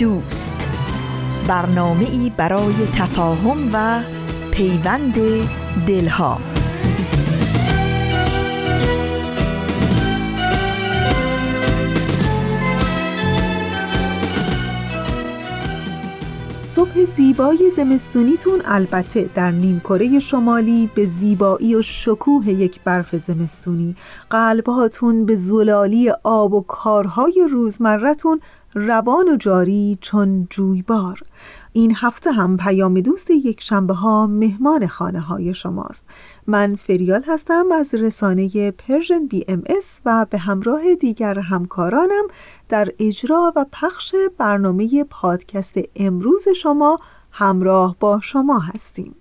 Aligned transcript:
دوست. 0.00 0.68
برنامه 1.48 2.10
ای 2.10 2.32
برای 2.36 2.74
تفاهم 2.94 3.70
و 3.72 4.02
پیوند 4.50 5.14
دلها. 5.86 6.38
صبح 16.62 17.04
زیبای 17.04 17.70
زمستونیتون 17.70 18.62
البته 18.64 19.30
در 19.34 19.50
نیمکره 19.50 20.18
شمالی 20.18 20.90
به 20.94 21.06
زیبایی 21.06 21.74
و 21.74 21.82
شکوه 21.82 22.48
یک 22.48 22.80
برف 22.84 23.16
زمستونی. 23.16 23.96
قلبهاتون 24.30 25.26
به 25.26 25.34
زلالی 25.34 26.10
آب 26.22 26.54
و 26.54 26.60
کارهای 26.60 27.48
روزمرتون 27.50 28.40
روان 28.74 29.28
و 29.28 29.36
جاری 29.36 29.98
چون 30.00 30.46
جویبار. 30.50 31.20
این 31.72 31.94
هفته 31.96 32.32
هم 32.32 32.56
پیام 32.56 33.00
دوست 33.00 33.30
یک 33.30 33.60
شنبه 33.62 33.94
ها 33.94 34.26
مهمان 34.26 34.86
خانه 34.86 35.20
های 35.20 35.54
شماست. 35.54 36.04
من 36.46 36.74
فریال 36.74 37.22
هستم 37.26 37.72
از 37.72 37.94
رسانه 37.94 38.70
Persian 38.70 39.26
BMS 39.26 40.00
و 40.04 40.26
به 40.30 40.38
همراه 40.38 40.94
دیگر 40.94 41.38
همکارانم 41.38 42.24
در 42.68 42.88
اجرا 42.98 43.52
و 43.56 43.66
پخش 43.72 44.14
برنامه 44.38 45.04
پادکست 45.04 45.74
امروز 45.96 46.48
شما 46.56 46.98
همراه 47.30 47.96
با 48.00 48.20
شما 48.20 48.58
هستیم. 48.58 49.19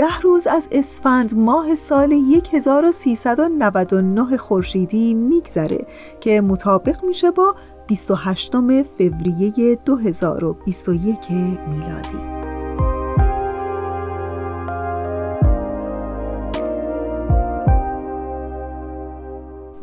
ده 0.00 0.20
روز 0.20 0.46
از 0.46 0.68
اسفند 0.72 1.34
ماه 1.36 1.74
سال 1.74 2.12
1399 2.52 4.36
خورشیدی 4.36 5.14
میگذره 5.14 5.86
که 6.20 6.40
مطابق 6.40 7.04
میشه 7.04 7.30
با 7.30 7.54
28 7.86 8.52
فوریه 8.98 9.78
2021 9.84 11.30
میلادی. 11.30 12.18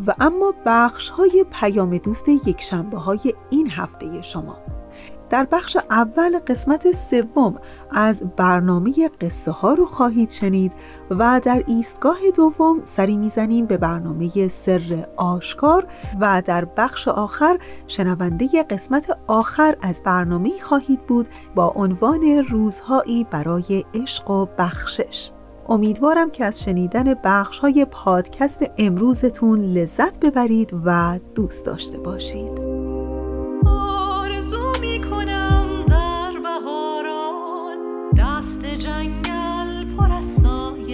و 0.07 0.13
اما 0.19 0.53
بخش 0.65 1.09
های 1.09 1.45
پیام 1.51 1.97
دوست 1.97 2.29
یک 2.29 2.61
شنبه 2.61 2.97
های 2.97 3.33
این 3.49 3.69
هفته 3.69 4.21
شما. 4.21 4.57
در 5.29 5.47
بخش 5.51 5.77
اول 5.89 6.39
قسمت 6.39 6.91
سوم 6.91 7.55
از 7.91 8.23
برنامه 8.35 9.09
قصه 9.21 9.51
ها 9.51 9.73
رو 9.73 9.85
خواهید 9.85 10.29
شنید 10.29 10.73
و 11.09 11.41
در 11.43 11.63
ایستگاه 11.67 12.17
دوم 12.35 12.81
سری 12.83 13.17
می‌زنیم 13.17 13.65
به 13.65 13.77
برنامه 13.77 14.47
سر 14.47 15.07
آشکار 15.15 15.87
و 16.21 16.41
در 16.45 16.65
بخش 16.65 17.07
آخر 17.07 17.59
شنونده 17.87 18.63
قسمت 18.69 19.17
آخر 19.27 19.75
از 19.81 20.01
برنامه 20.05 20.51
خواهید 20.61 21.01
بود 21.07 21.27
با 21.55 21.73
عنوان 21.75 22.45
روزهایی 22.49 23.23
برای 23.23 23.85
عشق 23.93 24.29
و 24.29 24.45
بخشش. 24.57 25.31
امیدوارم 25.69 26.31
که 26.31 26.45
از 26.45 26.63
شنیدن 26.63 27.13
بخش 27.23 27.59
های 27.59 27.85
پادکست 27.85 28.65
امروزتون 28.77 29.61
لذت 29.61 30.19
ببرید 30.19 30.73
و 30.85 31.19
دوست 31.35 31.65
داشته 31.65 31.97
باشید. 31.97 32.76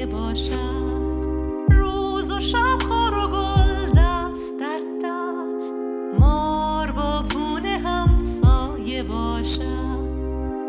باشد. 0.05 1.25
روز 1.69 2.31
و 2.31 2.39
شب 2.39 2.81
خور 2.87 3.13
و 3.13 3.27
گل 3.27 3.91
دست 3.97 4.53
در 4.59 4.79
دست 5.03 5.73
مار 6.19 6.91
با 6.91 7.23
پونه 7.29 7.77
هم 7.77 8.21
سایه 8.21 9.03
باشد. 9.03 10.03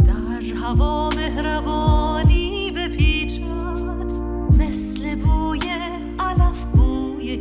در 0.05 0.55
هوا 0.57 1.09
مهربانی 1.09 2.71
بپیچد 2.71 3.45
مثل 4.59 5.15
بوی 5.15 5.61
علف 6.19 6.65
بوی 6.65 7.37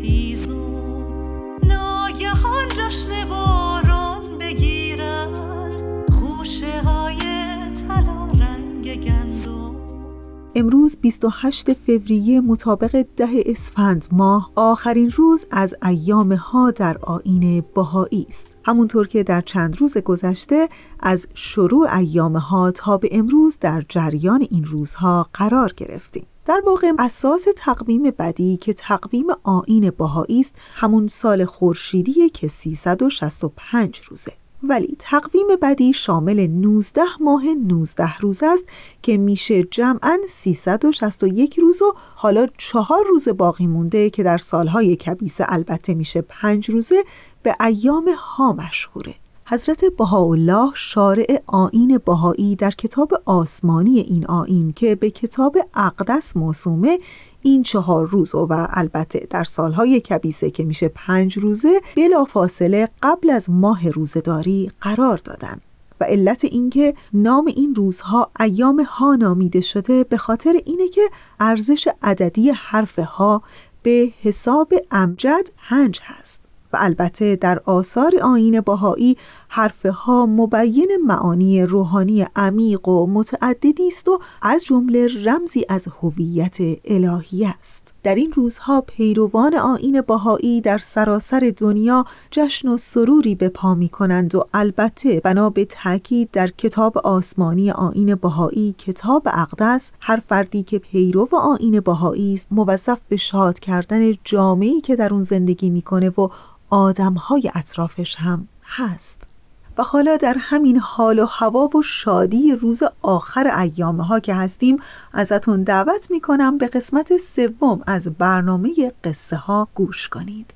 امروز 10.56 10.98
28 11.02 11.74
فوریه 11.74 12.42
مطابق 12.42 13.06
ده 13.18 13.44
اسفند 13.46 14.06
ماه 14.12 14.52
آخرین 14.56 15.12
روز 15.12 15.46
از 15.52 15.76
ایام 15.84 16.34
ها 16.34 16.72
در 16.72 16.98
آین 16.98 17.64
بهایی 17.76 18.26
است. 18.30 18.58
همونطور 18.66 19.08
که 19.08 19.24
در 19.24 19.42
چند 19.42 19.78
روز 19.82 19.98
گذشته 19.98 20.70
از 21.00 21.28
شروع 21.34 21.98
ایام 21.98 22.38
ها 22.38 22.72
تا 22.72 22.98
به 22.98 23.10
امروز 23.12 23.58
در 23.62 23.84
جریان 23.90 24.48
این 24.52 24.66
روزها 24.66 25.28
قرار 25.34 25.74
گرفتیم. 25.78 26.26
در 26.46 26.62
واقع 26.66 26.92
اساس 27.00 27.46
تقویم 27.58 28.04
بدی 28.04 28.58
که 28.58 28.74
تقویم 28.74 29.28
آین 29.44 29.92
بهایی 29.98 30.40
است 30.40 30.56
همون 30.74 31.08
سال 31.08 31.46
خورشیدی 31.46 32.30
که 32.30 32.48
365 32.48 34.02
روزه. 34.10 34.43
ولی 34.64 34.96
تقویم 35.00 35.48
بدی 35.62 35.94
شامل 35.94 36.48
19 36.48 37.02
ماه 37.20 37.46
19 37.46 38.18
روز 38.18 38.44
است 38.44 38.66
که 39.02 39.18
میشه 39.18 39.64
جمعا 39.64 40.18
361 40.30 41.60
روز 41.60 41.82
و 41.82 41.94
حالا 42.16 42.48
چهار 42.58 43.06
روز 43.10 43.28
باقی 43.30 43.68
مونده 43.68 44.10
که 44.10 44.24
در 44.24 44.38
سالهای 44.38 44.96
کبیسه 44.96 45.46
البته 45.48 45.94
میشه 45.94 46.22
پنج 46.22 46.72
روزه 46.72 47.04
به 47.44 47.56
ایام 47.60 48.10
ها 48.18 48.54
مشهوره. 48.54 49.16
حضرت 49.46 49.86
بهاءالله 49.86 50.72
شارع 50.76 51.42
آین 51.48 51.98
بهایی 52.06 52.56
در 52.56 52.72
کتاب 52.72 53.14
آسمانی 53.26 54.00
این 54.00 54.26
آین 54.26 54.74
که 54.74 54.96
به 54.96 55.10
کتاب 55.10 55.58
اقدس 55.76 56.38
موسومه 56.38 57.00
این 57.44 57.64
چهار 57.64 58.08
روز 58.08 58.36
و 58.36 58.68
البته 58.70 59.28
در 59.30 59.44
سالهای 59.44 60.02
کبیسه 60.02 60.52
که 60.52 60.64
میشه 60.64 60.88
پنج 60.88 61.38
روزه 61.38 61.82
بلا 61.96 62.26
فاصله 62.26 62.90
قبل 63.04 63.30
از 63.30 63.50
ماه 63.50 63.90
روزداری 63.90 64.72
قرار 64.82 65.18
دادن. 65.18 65.62
و 66.00 66.04
علت 66.04 66.46
اینکه 66.46 66.94
نام 67.14 67.46
این 67.48 67.76
روزها 67.76 68.32
ایام 68.40 68.80
ها 68.80 69.16
نامیده 69.16 69.62
شده 69.62 70.04
به 70.04 70.18
خاطر 70.18 70.54
اینه 70.66 70.88
که 70.88 71.02
ارزش 71.40 71.88
عددی 72.02 72.50
حرف 72.50 73.00
ها 73.00 73.42
به 73.84 74.12
حساب 74.22 74.74
امجد 74.92 75.50
پنج 75.70 76.00
هست. 76.04 76.44
و 76.74 76.78
البته 76.80 77.36
در 77.36 77.62
آثار 77.66 78.16
آین 78.24 78.62
باهایی 78.62 79.18
حرف 79.56 79.86
ها 79.86 80.26
مبین 80.26 80.98
معانی 81.06 81.64
روحانی 81.64 82.26
عمیق 82.36 82.88
و 82.88 83.08
متعددی 83.08 83.88
است 83.88 84.10
و 84.10 84.20
از 84.42 84.66
جمله 84.66 85.24
رمزی 85.24 85.66
از 85.70 85.88
هویت 86.02 86.58
الهی 86.86 87.46
است. 87.46 87.94
در 88.04 88.16
این 88.16 88.32
روزها 88.32 88.82
پیروان 88.82 89.56
آین 89.56 90.02
باهایی 90.02 90.62
در 90.62 90.78
سراسر 90.78 91.54
دنیا 91.58 92.06
جشن 92.32 92.68
و 92.68 92.78
سروری 92.78 93.36
به 93.36 93.50
پا 93.50 93.76
می 93.76 93.90
کنند 93.90 94.36
و 94.36 94.46
البته 94.54 95.20
بنا 95.20 95.50
به 95.50 95.66
تاکید 95.66 96.32
در 96.32 96.48
کتاب 96.48 96.98
آسمانی 96.98 97.72
آین 97.72 98.16
باهایی 98.16 98.76
کتاب 98.78 99.28
اقدس 99.28 99.92
هر 100.00 100.22
فردی 100.28 100.64
که 100.64 100.80
پیرو 100.80 101.30
آین 101.34 101.80
باهایی 101.80 102.34
است 102.34 102.48
موظف 102.52 103.00
به 103.10 103.18
شاد 103.18 103.60
کردن 103.60 104.12
جامعی 104.24 104.82
که 104.82 104.96
در 104.96 105.14
اون 105.14 105.24
زندگی 105.24 105.70
می‌کنه 105.70 106.10
و 106.10 106.30
آدمهای 106.70 107.52
اطرافش 107.56 108.16
هم 108.16 108.48
هست. 108.64 109.33
و 109.78 109.84
حالا 109.84 110.18
در 110.18 110.36
همین 110.40 110.80
حال 110.80 111.20
و 111.20 111.26
هوا 111.26 111.70
و 111.78 111.82
شادی 111.82 112.52
روز 112.52 112.84
آخر 113.02 113.60
ایامه 113.60 114.04
ها 114.04 114.20
که 114.20 114.34
هستیم 114.34 114.80
ازتون 115.14 115.64
دعوت 115.64 116.12
می‌کنم 116.12 116.58
به 116.58 116.68
قسمت 116.68 117.18
سوم 117.18 117.82
از 117.88 118.08
برنامه 118.08 118.92
قصه 119.04 119.36
ها 119.36 119.68
گوش 119.76 120.10
کنید. 120.10 120.54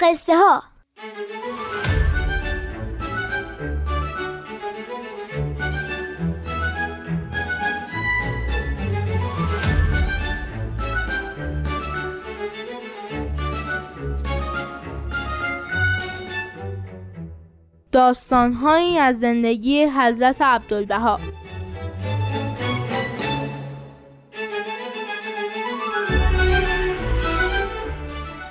قصه 0.00 0.36
ها 0.36 0.75
داستانهایی 17.96 18.98
از 18.98 19.20
زندگی 19.20 19.84
حضرت 19.84 20.42
عبدالبها. 20.42 21.20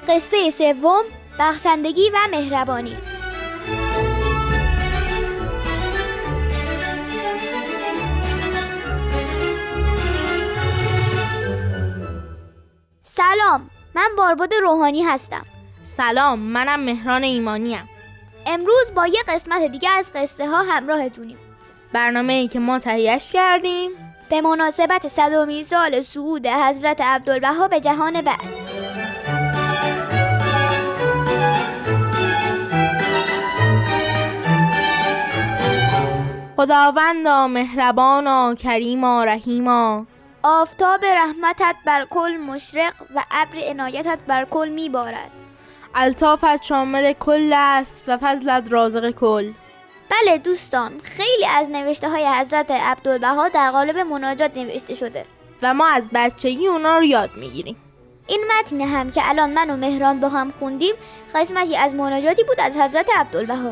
قصه 0.07 0.49
سوم 0.49 1.03
بخشندگی 1.39 2.09
و 2.09 2.17
مهربانی. 2.31 2.97
سلام 13.03 13.69
من 13.95 14.09
بارباد 14.17 14.53
روحانی 14.53 15.03
هستم. 15.03 15.45
سلام 15.83 16.39
منم 16.39 16.79
مهران 16.79 17.23
ایمانیم. 17.23 17.94
امروز 18.45 18.91
با 18.95 19.07
یه 19.07 19.19
قسمت 19.27 19.71
دیگه 19.71 19.89
از 19.89 20.11
قصه 20.15 20.47
ها 20.49 20.63
همراهتونیم. 20.63 21.37
برنامه 21.93 22.33
ای 22.33 22.47
که 22.47 22.59
ما 22.59 22.79
تهیهش 22.79 23.31
کردیم. 23.31 23.91
به 24.29 24.41
مناسبت 24.41 25.07
صدومین 25.07 25.63
سال 25.63 26.01
صعود 26.01 26.47
حضرت 26.47 27.01
عبدالبها 27.01 27.67
به 27.67 27.79
جهان 27.79 28.21
بعد. 28.21 28.39
خداوندا 36.57 37.47
مهربانا 37.47 38.55
کریما 38.55 39.23
رحیما 39.23 40.05
آفتاب 40.43 41.05
رحمتت 41.05 41.75
بر 41.85 42.05
کل 42.09 42.37
مشرق 42.37 42.93
و 43.15 43.23
ابر 43.31 43.69
عنایتت 43.69 44.19
بر 44.27 44.45
کل 44.45 44.69
میبارد. 44.69 45.44
الطافت 45.97 46.63
شامل 46.63 47.13
کل 47.13 47.53
است 47.55 48.03
و 48.07 48.17
فضلت 48.17 48.73
رازق 48.73 49.11
کل. 49.11 49.51
بله 50.09 50.37
دوستان 50.37 50.91
خیلی 51.03 51.45
از 51.45 51.69
نوشته 51.69 52.09
های 52.09 52.27
حضرت 52.27 52.71
عبدالبها 52.71 53.49
در 53.49 53.71
قالب 53.71 53.97
مناجات 53.97 54.57
نوشته 54.57 54.95
شده. 54.95 55.25
و 55.61 55.73
ما 55.73 55.87
از 55.87 56.09
بچگی 56.13 56.67
اونا 56.67 56.97
رو 56.97 57.03
یاد 57.03 57.29
می‌گیریم. 57.37 57.75
این 58.27 58.43
متن 58.51 58.81
هم 58.81 59.11
که 59.11 59.29
الان 59.29 59.49
من 59.49 59.69
و 59.69 59.75
مهران 59.75 60.19
با 60.19 60.29
هم 60.29 60.51
خوندیم 60.59 60.95
قسمتی 61.35 61.75
از 61.77 61.93
مناجاتی 61.93 62.43
بود 62.43 62.59
از 62.59 62.77
حضرت 62.77 63.09
عبدالبها. 63.17 63.71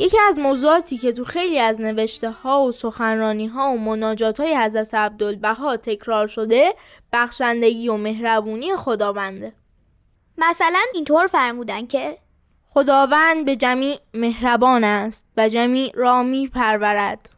یکی 0.00 0.18
از 0.28 0.38
موضوعاتی 0.38 0.98
که 0.98 1.12
تو 1.12 1.24
خیلی 1.24 1.58
از 1.58 1.80
نوشته 1.80 2.30
ها 2.30 2.62
و 2.62 2.72
سخنرانی 2.72 3.46
ها 3.46 3.70
و 3.70 3.78
مناجات 3.78 4.40
های 4.40 4.56
حضرت 4.56 4.94
عبدالبها 4.94 5.76
تکرار 5.76 6.26
شده 6.26 6.74
بخشندگی 7.12 7.88
و 7.88 7.96
مهربونی 7.96 8.76
خداونده. 8.76 9.52
مثلا 10.38 10.80
اینطور 10.94 11.26
فرمودن 11.26 11.86
که 11.86 12.18
خداوند 12.68 13.44
به 13.44 13.56
جمیع 13.56 13.96
مهربان 14.14 14.84
است 14.84 15.26
و 15.36 15.48
جمیع 15.48 15.92
را 15.94 16.22
می 16.22 16.48
پرورد 16.48 17.30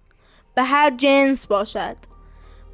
به 0.54 0.62
هر 0.62 0.90
جنس 0.90 1.46
باشد. 1.46 1.96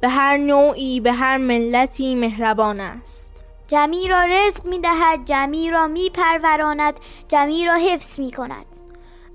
به 0.01 0.09
هر 0.09 0.37
نوعی 0.37 0.99
به 0.99 1.11
هر 1.11 1.37
ملتی 1.37 2.15
مهربان 2.15 2.79
است. 2.79 3.43
جمیع 3.67 4.09
را 4.09 4.23
رزق 4.23 4.65
می 4.65 4.79
دهد 4.79 5.25
جمیع 5.25 5.71
را 5.71 5.87
می 5.87 6.09
پروراند 6.09 6.99
جمیع 7.27 7.65
را 7.65 7.73
حفظ 7.73 8.19
می 8.19 8.31
کند 8.31 8.76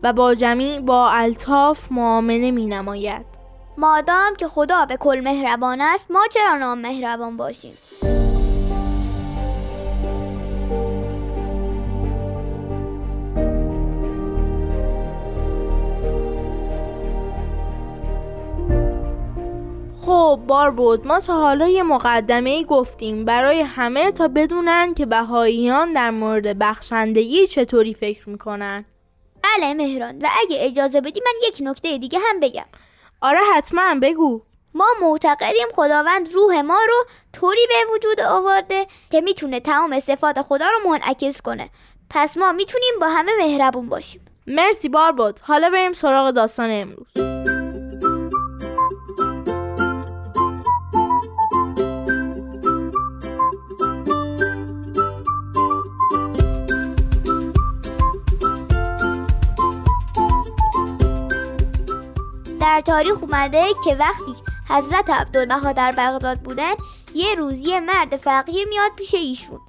و 0.03 0.13
با 0.13 0.35
جمیع 0.35 0.81
با 0.81 1.11
الطاف 1.11 1.93
معامله 1.93 2.51
می 2.51 2.67
نماید 2.67 3.27
مادام 3.79 4.35
که 4.39 4.49
خدا 4.49 4.85
به 4.85 4.97
کل 4.97 5.21
مهربان 5.25 5.81
است 5.81 6.11
ما 6.11 6.21
چرا 6.31 6.59
نام 6.59 6.79
مهربان 6.79 7.37
باشیم؟ 7.37 7.75
خب 20.07 20.41
بار 20.47 20.71
بود. 20.71 21.07
ما 21.07 21.19
تا 21.19 21.35
حالا 21.35 21.69
یه 21.69 21.83
مقدمه 21.83 22.51
ای 22.51 22.65
گفتیم. 22.65 23.25
برای 23.25 23.61
همه 23.61 24.13
تا 24.13 24.29
بدونن 24.29 24.95
که 24.95 25.07
بهاییان 25.07 25.93
در 25.93 26.11
مورد 26.11 26.59
بخشندگی 26.59 27.47
چطوری 27.47 27.95
فکر 27.95 28.29
می‌کنن. 28.29 28.85
بله 29.57 29.75
مهران. 29.75 30.19
و 30.23 30.29
اگه 30.41 30.57
اجازه 30.61 31.01
بدی 31.01 31.21
من 31.21 31.49
یک 31.49 31.57
نکته 31.61 31.99
دیگه 31.99 32.19
هم 32.29 32.41
بگم. 32.41 32.67
آره 33.21 33.39
حتما 33.55 33.95
بگو. 34.03 34.43
ما 34.75 34.87
معتقدیم 35.03 35.67
خداوند 35.73 36.33
روح 36.33 36.61
ما 36.61 36.79
رو 36.89 37.05
طوری 37.33 37.67
به 37.69 37.95
وجود 37.95 38.21
آورده 38.21 38.87
که 39.11 39.21
می‌تونه 39.21 39.61
تمام 39.61 40.01
صفات 40.01 40.43
خدا 40.43 40.67
رو 40.67 40.91
منعکس 40.91 41.43
کنه. 41.43 41.71
پس 42.11 42.37
ما 42.37 42.53
می‌تونیم 42.53 42.95
با 43.01 43.09
همه 43.09 43.33
مهربون 43.39 43.89
باشیم. 43.89 44.25
مرسی 44.47 44.89
بار 44.89 45.13
بود 45.13 45.41
حالا 45.43 45.71
بریم 45.71 45.93
سراغ 45.93 46.31
داستان 46.31 46.71
امروز. 46.71 47.32
در 62.73 62.81
تاریخ 62.81 63.23
اومده 63.23 63.65
که 63.85 63.95
وقتی 63.95 64.35
حضرت 64.69 65.11
عبدالبها 65.11 65.73
در 65.73 65.93
بغداد 65.99 66.39
بودن 66.39 66.75
یه 67.15 67.35
روز 67.35 67.67
یه 67.67 67.81
مرد 67.81 68.17
فقیر 68.17 68.69
میاد 68.69 68.91
پیش 68.97 69.15
ایشون. 69.15 69.61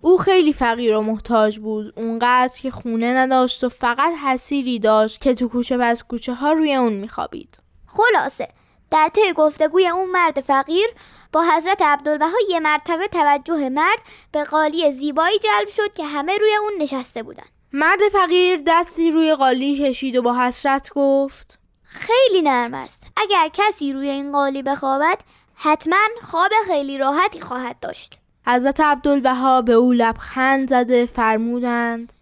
او 0.00 0.18
خیلی 0.18 0.52
فقیر 0.52 0.96
و 0.96 1.02
محتاج 1.02 1.58
بود. 1.58 1.92
اونقدر 1.96 2.60
که 2.62 2.70
خونه 2.70 3.12
نداشت 3.14 3.64
و 3.64 3.68
فقط 3.68 4.12
حسیری 4.24 4.78
داشت 4.78 5.20
که 5.20 5.34
تو 5.34 5.48
کوچه 5.48 5.76
پس 5.76 6.02
کوچه 6.02 6.34
ها 6.34 6.52
روی 6.52 6.74
اون 6.74 6.92
میخوابید. 6.92 7.58
خلاصه 7.86 8.48
در 8.90 9.10
طی 9.14 9.32
گفتگوی 9.32 9.88
اون 9.88 10.10
مرد 10.10 10.40
فقیر 10.40 10.86
با 11.32 11.44
حضرت 11.56 11.82
عبدالبها 11.82 12.38
یه 12.50 12.60
مرتبه 12.60 13.08
توجه 13.08 13.68
مرد 13.68 13.98
به 14.32 14.44
قالی 14.44 14.92
زیبایی 14.92 15.38
جلب 15.38 15.68
شد 15.68 15.92
که 15.92 16.04
همه 16.04 16.38
روی 16.38 16.54
اون 16.62 16.72
نشسته 16.80 17.22
بودن. 17.22 17.46
مرد 17.72 18.00
فقیر 18.12 18.62
دستی 18.66 19.10
روی 19.10 19.34
قالی 19.34 19.88
کشید 19.88 20.16
و 20.16 20.22
با 20.22 20.38
حسرت 20.38 20.90
گفت 20.94 21.59
خیلی 21.90 22.42
نرم 22.42 22.74
است. 22.74 23.06
اگر 23.16 23.50
کسی 23.52 23.92
روی 23.92 24.08
این 24.08 24.32
قالی 24.32 24.62
بخوابد 24.62 25.18
حتما 25.54 25.96
خواب 26.22 26.50
خیلی 26.66 26.98
راحتی 26.98 27.40
خواهد 27.40 27.80
داشت. 27.80 28.20
حضرت 28.46 28.80
عبدالبها 28.80 29.62
به 29.62 29.72
او 29.72 29.92
لبخند 29.92 30.68
زده 30.70 31.06
فرمودند. 31.06 32.12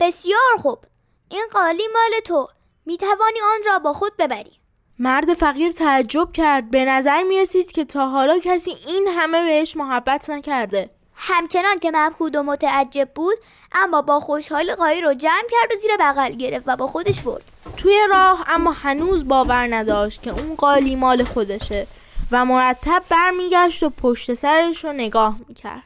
بسیار 0.00 0.56
خوب. 0.58 0.78
این 1.28 1.44
قالی 1.52 1.82
مال 1.92 2.20
تو. 2.24 2.48
می 2.86 2.96
توانی 2.96 3.40
آن 3.54 3.60
را 3.66 3.78
با 3.78 3.92
خود 3.92 4.12
ببری. 4.18 4.52
مرد 4.98 5.34
فقیر 5.34 5.72
تعجب 5.72 6.32
کرد. 6.32 6.70
به 6.70 6.84
نظر 6.84 7.22
می 7.22 7.38
رسید 7.38 7.72
که 7.72 7.84
تا 7.84 8.08
حالا 8.08 8.38
کسی 8.38 8.70
این 8.86 9.08
همه 9.08 9.44
بهش 9.44 9.76
محبت 9.76 10.30
نکرده. 10.30 10.90
همچنان 11.24 11.78
که 11.78 11.90
مبهود 11.94 12.36
و 12.36 12.42
متعجب 12.42 13.08
بود 13.14 13.38
اما 13.72 14.02
با 14.02 14.20
خوشحالی 14.20 14.74
قالی 14.74 15.00
رو 15.00 15.14
جمع 15.14 15.44
کرد 15.50 15.72
و 15.72 15.80
زیر 15.80 15.90
بغل 16.00 16.32
گرفت 16.32 16.64
و 16.66 16.76
با 16.76 16.86
خودش 16.86 17.20
برد. 17.20 17.44
توی 17.76 17.98
راه 18.10 18.44
اما 18.48 18.72
هنوز 18.72 19.28
باور 19.28 19.74
نداشت 19.74 20.22
که 20.22 20.30
اون 20.30 20.54
قالی 20.54 20.96
مال 20.96 21.24
خودشه 21.24 21.86
و 22.30 22.44
مرتب 22.44 23.02
برمیگشت 23.08 23.82
و 23.82 23.90
پشت 23.90 24.34
سرش 24.34 24.84
رو 24.84 24.92
نگاه 24.92 25.36
می‌کرد. 25.48 25.82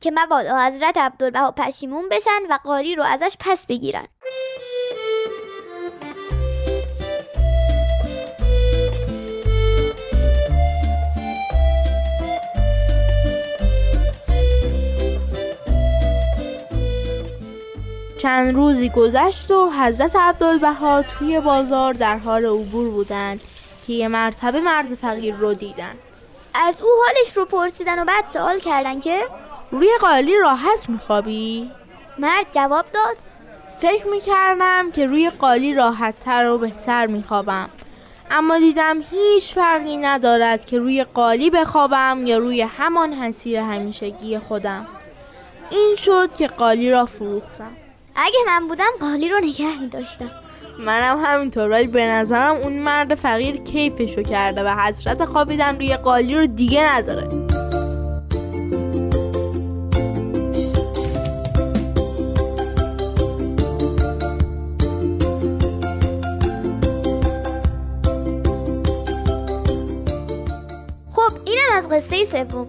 که 0.00 0.10
مبادا 0.14 0.58
حضرت 0.66 0.98
عبدالبها 0.98 1.50
پشیمون 1.50 2.08
بشن 2.08 2.40
و 2.50 2.58
قالی 2.64 2.94
رو 2.94 3.02
ازش 3.02 3.36
پس 3.40 3.66
بگیرن. 3.66 4.08
چند 18.22 18.54
روزی 18.54 18.88
گذشت 18.88 19.50
و 19.50 19.70
حضرت 19.70 20.16
عبدالبها 20.16 21.02
توی 21.02 21.40
بازار 21.40 21.92
در 21.92 22.16
حال 22.16 22.44
عبور 22.44 22.90
بودند 22.90 23.40
که 23.86 23.92
یه 23.92 24.08
مرتبه 24.08 24.60
مرد 24.60 24.94
فقیر 24.94 25.34
رو 25.34 25.54
دیدن. 25.54 25.94
از 26.54 26.82
او 26.82 26.88
حالش 27.06 27.36
رو 27.36 27.44
پرسیدن 27.44 28.02
و 28.02 28.04
بعد 28.04 28.26
سوال 28.26 28.58
کردن 28.58 29.00
که؟ 29.00 29.18
روی 29.70 29.88
قالی 30.00 30.38
راحت 30.38 30.88
میخوابی؟ 30.88 31.70
مرد 32.18 32.46
جواب 32.52 32.84
داد. 32.94 33.16
فکر 33.78 34.06
می‌کردم 34.06 34.90
که 34.90 35.06
روی 35.06 35.30
قالی 35.30 35.74
راحت 35.74 36.20
تر 36.20 36.46
و 36.46 36.58
بهتر 36.58 37.06
میخوابم. 37.06 37.70
اما 38.30 38.58
دیدم 38.58 39.02
هیچ 39.10 39.54
فرقی 39.54 39.96
ندارد 39.96 40.64
که 40.64 40.78
روی 40.78 41.04
قالی 41.04 41.50
بخوابم 41.50 42.26
یا 42.26 42.38
روی 42.38 42.62
همان 42.62 43.12
حسیر 43.12 43.60
همیشگی 43.60 44.38
خودم. 44.38 44.86
این 45.70 45.94
شد 45.96 46.34
که 46.34 46.46
قالی 46.46 46.90
را 46.90 47.06
فروختم. 47.06 47.72
اگه 48.22 48.38
من 48.46 48.68
بودم 48.68 48.90
قالی 49.00 49.28
رو 49.28 49.38
نگه 49.38 49.80
می 49.80 49.88
داشتم 49.88 50.30
منم 50.78 51.20
همینطور 51.24 51.68
ولی 51.70 51.86
به 51.86 52.06
نظرم 52.06 52.56
اون 52.56 52.78
مرد 52.78 53.14
فقیر 53.14 53.56
کیفشو 53.56 54.22
کرده 54.22 54.62
و 54.64 54.68
حسرت 54.68 55.24
خوابیدن 55.24 55.76
روی 55.76 55.96
قالی 55.96 56.34
رو 56.34 56.46
دیگه 56.46 56.82
نداره. 56.82 57.28
خب 71.12 71.32
اینم 71.46 71.72
از 71.74 71.88
قصه 71.88 72.24
سوم. 72.24 72.68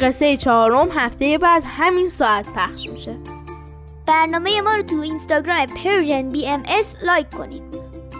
قصه 0.00 0.36
چهارم 0.36 0.88
هفته 0.90 1.38
بعد 1.38 1.62
همین 1.66 2.08
ساعت 2.08 2.46
پخش 2.56 2.88
میشه. 2.88 3.29
برنامه 4.10 4.60
ما 4.60 4.74
رو 4.74 4.82
تو 4.82 5.00
اینستاگرام 5.00 5.66
Persian 5.66 6.28
BMS 6.28 6.96
لایک 7.02 7.30
کنید. 7.30 7.62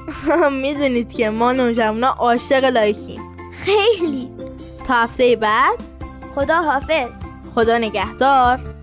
می‌دونید 0.63 1.13
که 1.13 1.31
ما 1.31 1.53
نوجوانا 1.53 2.09
عاشق 2.09 2.65
لایکیم. 2.65 3.21
خیلی. 3.53 4.31
تا 4.87 4.95
هفته 4.95 5.37
بعد. 5.37 5.79
خدا 6.35 6.63
حافظ 6.63 7.09
خدا 7.55 7.79
نگهدار. 7.79 8.80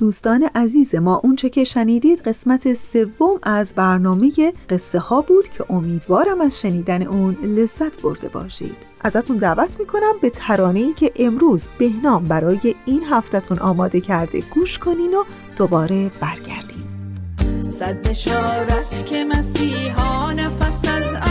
دوستان 0.00 0.50
عزیز 0.54 0.94
ما 0.94 1.20
اونچه 1.24 1.50
که 1.50 1.64
شنیدید 1.64 2.20
قسمت 2.20 2.74
سوم 2.74 3.38
از 3.42 3.72
برنامه 3.76 4.32
قصه 4.70 4.98
ها 4.98 5.20
بود 5.20 5.48
که 5.48 5.64
امیدوارم 5.72 6.40
از 6.40 6.60
شنیدن 6.60 7.02
اون 7.02 7.36
لذت 7.42 8.02
برده 8.02 8.28
باشید. 8.28 8.76
ازتون 9.00 9.36
دعوت 9.36 9.80
می‌کنم 9.80 10.12
به 10.22 10.30
ترانه‌ای 10.30 10.92
که 10.92 11.12
امروز 11.16 11.68
بهنام 11.78 12.24
برای 12.24 12.74
این 12.84 13.04
هفتتون 13.10 13.58
آماده 13.58 14.00
کرده 14.00 14.42
گوش 14.54 14.78
کنین 14.78 15.14
و 15.14 15.24
دوباره 15.56 16.10
برگردیم 16.20 16.80
صد 17.70 18.08
بشارت 18.08 19.06
که 19.06 19.24
مسیحا 19.24 20.32
نفس 20.32 20.88
از 20.88 21.29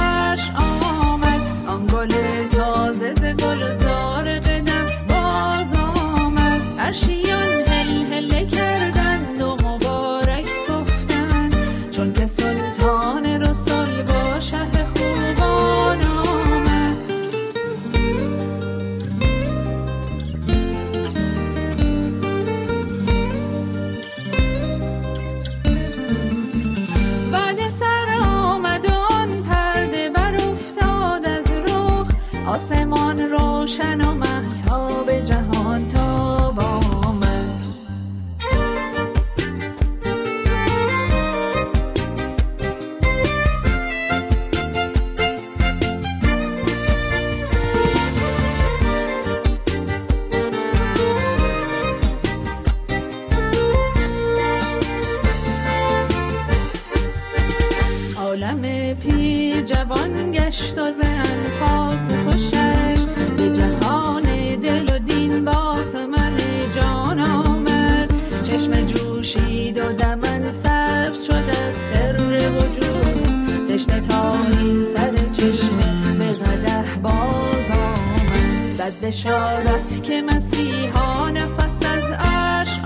جوان 60.80 60.88
گشت 60.88 60.88
و 60.88 60.92
ز 60.92 61.00
انفاس 61.04 62.10
خوشش 62.10 63.06
به 63.38 63.50
جهان 63.50 64.24
دل 64.56 64.96
و 64.96 65.00
دین 65.00 65.46
باس 65.46 65.96
من 65.96 66.38
جان 66.76 67.20
آمد. 67.20 68.14
چشم 68.44 68.82
جوشید 68.82 69.78
و 69.78 69.92
دمن 69.92 70.52
سبز 70.52 71.24
شد 71.24 71.34
از 71.34 71.76
سر 71.76 72.16
وجود. 72.52 73.68
تشنه 73.70 74.00
تا 74.00 74.36
این 74.60 74.84
سر 74.84 75.16
چشمه 75.32 76.14
به 76.20 76.26
قدح 76.26 76.96
باز 76.96 77.70
آمد. 77.72 78.72
صد 78.78 78.94
بشارت 79.02 80.04
که 80.04 80.22
مسیحا 80.22 81.30
نفس 81.30 81.86
از 81.86 82.12
عرش 82.12 82.80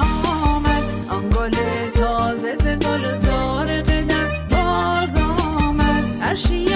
آمد. 0.46 0.84
آن 1.10 1.30
گل 1.30 1.56
تازه 1.94 2.56
ز 2.56 2.68
گلزار 2.68 3.82
قدم 3.82 4.30
باز 4.52 5.16
آمد. 5.16 6.04
عرشیان 6.22 6.73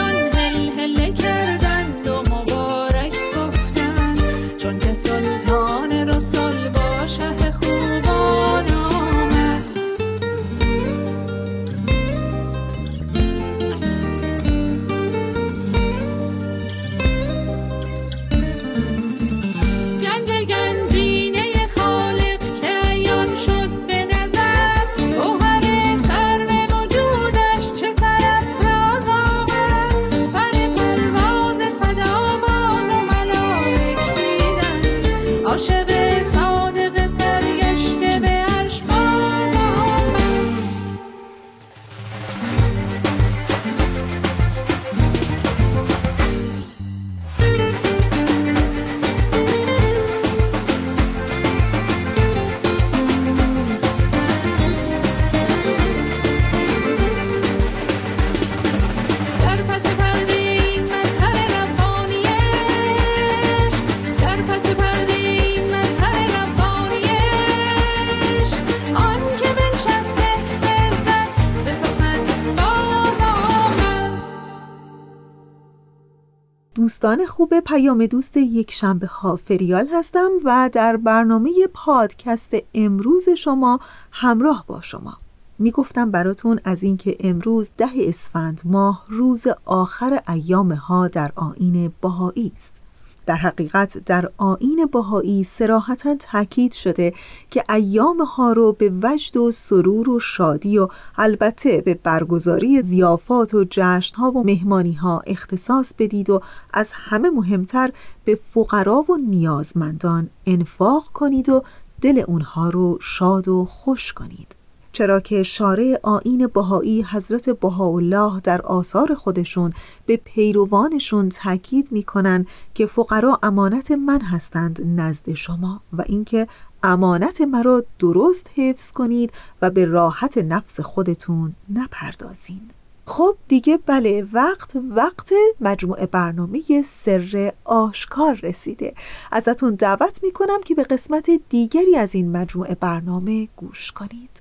دوستان 76.87 77.25
خوب 77.25 77.59
پیام 77.59 78.05
دوست 78.05 78.37
یک 78.37 78.71
شنبه 78.71 79.07
ها 79.07 79.35
فریال 79.35 79.87
هستم 79.87 80.29
و 80.43 80.69
در 80.73 80.97
برنامه 80.97 81.51
پادکست 81.73 82.55
امروز 82.73 83.29
شما 83.29 83.79
همراه 84.11 84.63
با 84.67 84.81
شما. 84.81 85.17
می 85.59 85.71
گفتم 85.71 86.11
براتون 86.11 86.59
از 86.63 86.83
اینکه 86.83 87.17
امروز 87.19 87.71
ده 87.77 87.89
اسفند 87.97 88.61
ماه 88.65 89.05
روز 89.07 89.47
آخر 89.65 90.21
ایام 90.27 90.73
ها 90.73 91.07
در 91.07 91.31
آین 91.35 91.93
بهایی 92.01 92.51
است. 92.55 92.81
در 93.27 93.35
حقیقت 93.35 93.97
در 93.97 94.29
آین 94.37 94.89
بهایی 94.91 95.43
سراحتا 95.43 96.15
تاکید 96.15 96.73
شده 96.73 97.13
که 97.51 97.63
ایام 97.69 98.21
ها 98.21 98.53
رو 98.53 98.71
به 98.73 98.91
وجد 99.03 99.37
و 99.37 99.51
سرور 99.51 100.09
و 100.09 100.19
شادی 100.19 100.77
و 100.77 100.87
البته 101.17 101.81
به 101.81 101.93
برگزاری 101.93 102.81
زیافات 102.81 103.53
و 103.53 103.65
جشن 103.69 104.15
ها 104.15 104.31
و 104.31 104.43
مهمانی 104.43 104.93
ها 104.93 105.21
اختصاص 105.27 105.93
بدید 105.99 106.29
و 106.29 106.41
از 106.73 106.91
همه 106.93 107.29
مهمتر 107.29 107.91
به 108.25 108.39
فقرا 108.53 109.05
و 109.09 109.17
نیازمندان 109.17 110.29
انفاق 110.45 111.05
کنید 111.13 111.49
و 111.49 111.63
دل 112.01 112.23
اونها 112.27 112.69
رو 112.69 112.97
شاد 113.01 113.47
و 113.47 113.65
خوش 113.65 114.13
کنید. 114.13 114.55
چرا 114.97 115.19
که 115.19 115.43
شارع 115.43 115.99
آین 116.03 116.47
بهایی 116.47 117.03
حضرت 117.03 117.49
بهاءالله 117.49 118.39
در 118.39 118.61
آثار 118.61 119.15
خودشون 119.15 119.73
به 120.05 120.17
پیروانشون 120.17 121.29
تاکید 121.29 121.91
می‌کنن 121.91 122.45
که 122.73 122.85
فقرا 122.85 123.39
امانت 123.43 123.91
من 123.91 124.21
هستند 124.21 124.81
نزد 124.99 125.33
شما 125.33 125.81
و 125.93 126.03
اینکه 126.05 126.47
امانت 126.83 127.41
مرا 127.41 127.83
درست 127.99 128.49
حفظ 128.55 128.91
کنید 128.91 129.31
و 129.61 129.69
به 129.69 129.85
راحت 129.85 130.37
نفس 130.37 130.79
خودتون 130.79 131.55
نپردازین. 131.73 132.61
خب 133.05 133.35
دیگه 133.47 133.79
بله 133.85 134.27
وقت 134.33 134.77
وقت 134.89 135.33
مجموعه 135.61 136.05
برنامه 136.05 136.61
سر 136.85 137.53
آشکار 137.65 138.39
رسیده. 138.43 138.93
ازتون 139.31 139.75
دعوت 139.75 140.19
می‌کنم 140.23 140.61
که 140.65 140.75
به 140.75 140.83
قسمت 140.83 141.29
دیگری 141.49 141.95
از 141.95 142.15
این 142.15 142.31
مجموعه 142.31 142.75
برنامه 142.75 143.47
گوش 143.55 143.91
کنید. 143.91 144.36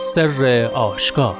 سر 0.00 0.70
آشکار. 0.74 1.36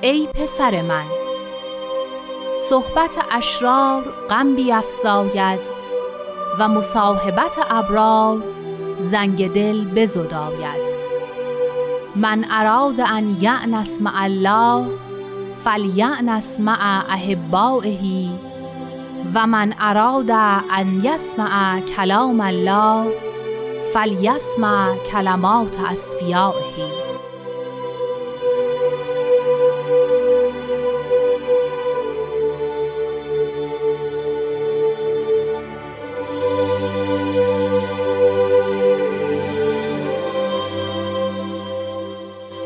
ای 0.00 0.26
پسر 0.26 0.82
من 0.82 1.06
صحبت 2.68 3.18
اشرار 3.30 4.02
غم 4.30 4.54
بیفزاید. 4.54 5.77
و 6.58 6.68
مصاحبت 6.68 7.58
ابرار 7.70 8.42
زنگ 9.00 9.52
دل 9.52 9.84
بزداید. 9.84 10.88
من 12.16 12.44
اراد 12.50 13.00
ان 13.00 13.36
یعنس 13.40 14.02
مع 14.02 14.24
الله 14.24 14.86
فلیعنس 15.64 16.60
مع 16.60 17.04
احبائه 17.08 18.28
و 19.34 19.46
من 19.46 19.74
اراد 19.80 20.30
ان 20.30 21.00
یسمع 21.04 21.80
کلام 21.80 22.40
الله 22.40 23.06
فلیسمع 23.94 24.94
کلمات 25.12 25.76
اصفیائه. 25.80 26.97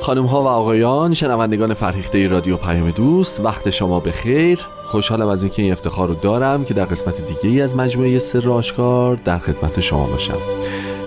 خانم 0.02 0.26
ها 0.26 0.42
و 0.42 0.46
آقایان 0.46 1.14
شنوندگان 1.14 1.74
فرهیخته 1.74 2.28
رادیو 2.28 2.56
پیام 2.56 2.90
دوست 2.90 3.40
وقت 3.40 3.70
شما 3.70 4.00
به 4.00 4.12
خیر 4.12 4.60
خوشحالم 4.86 5.28
از 5.28 5.42
اینکه 5.42 5.62
این 5.62 5.72
افتخار 5.72 6.08
رو 6.08 6.14
دارم 6.14 6.64
که 6.64 6.74
در 6.74 6.84
قسمت 6.84 7.26
دیگه 7.26 7.50
ای 7.50 7.60
از 7.60 7.76
مجموعه 7.76 8.18
سر 8.18 8.50
آشکار 8.50 9.16
در 9.16 9.38
خدمت 9.38 9.80
شما 9.80 10.06
باشم. 10.06 10.38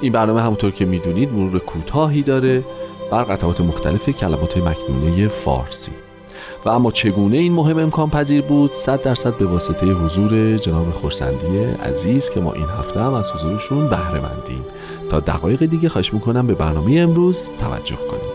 این 0.02 0.12
برنامه 0.12 0.42
همونطور 0.42 0.72
که 0.72 0.86
می‌دونید 0.86 1.34
مرور 1.34 1.60
کوتاهی 1.60 2.22
داره 2.24 2.64
بر 3.12 3.24
قطعات 3.24 3.62
مختلف 3.62 4.10
کلمات 4.10 4.58
مکنونه 4.58 5.28
فارسی. 5.28 5.92
و 6.66 6.70
اما 6.70 6.92
چگونه 6.92 7.38
این 7.38 7.54
مهم 7.54 7.80
امکان 7.80 8.10
پذیر 8.10 8.42
بود؟ 8.42 8.74
صد 8.74 9.02
درصد 9.02 9.38
به 9.38 9.46
واسطه 9.46 9.86
حضور 9.86 10.58
جناب 10.58 10.92
خورسندی 10.92 11.58
عزیز 11.84 12.30
که 12.30 12.40
ما 12.40 12.54
این 12.54 12.66
هفته 12.80 13.00
هم 13.00 13.14
از 13.14 13.32
حضورشون 13.32 13.90
بهره 13.90 14.20
مندیم 14.20 14.66
تا 15.10 15.20
دقایق 15.20 15.66
دیگه 15.66 15.90
خواهش 15.90 16.14
می‌کنم 16.14 16.48
به 16.48 16.54
برنامه 16.54 17.00
امروز 17.00 17.50
توجه 17.60 17.96
کنید. 17.96 18.35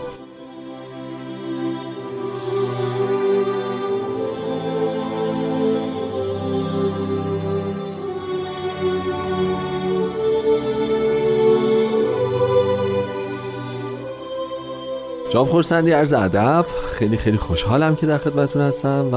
جناب 15.41 15.51
خورسندی 15.51 15.91
عرض 15.91 16.13
ادب. 16.13 16.65
خیلی 16.91 17.17
خیلی 17.17 17.37
خوشحالم 17.37 17.95
که 17.95 18.05
در 18.05 18.17
خدمتتون 18.17 18.61
هستم 18.61 19.09
و 19.13 19.15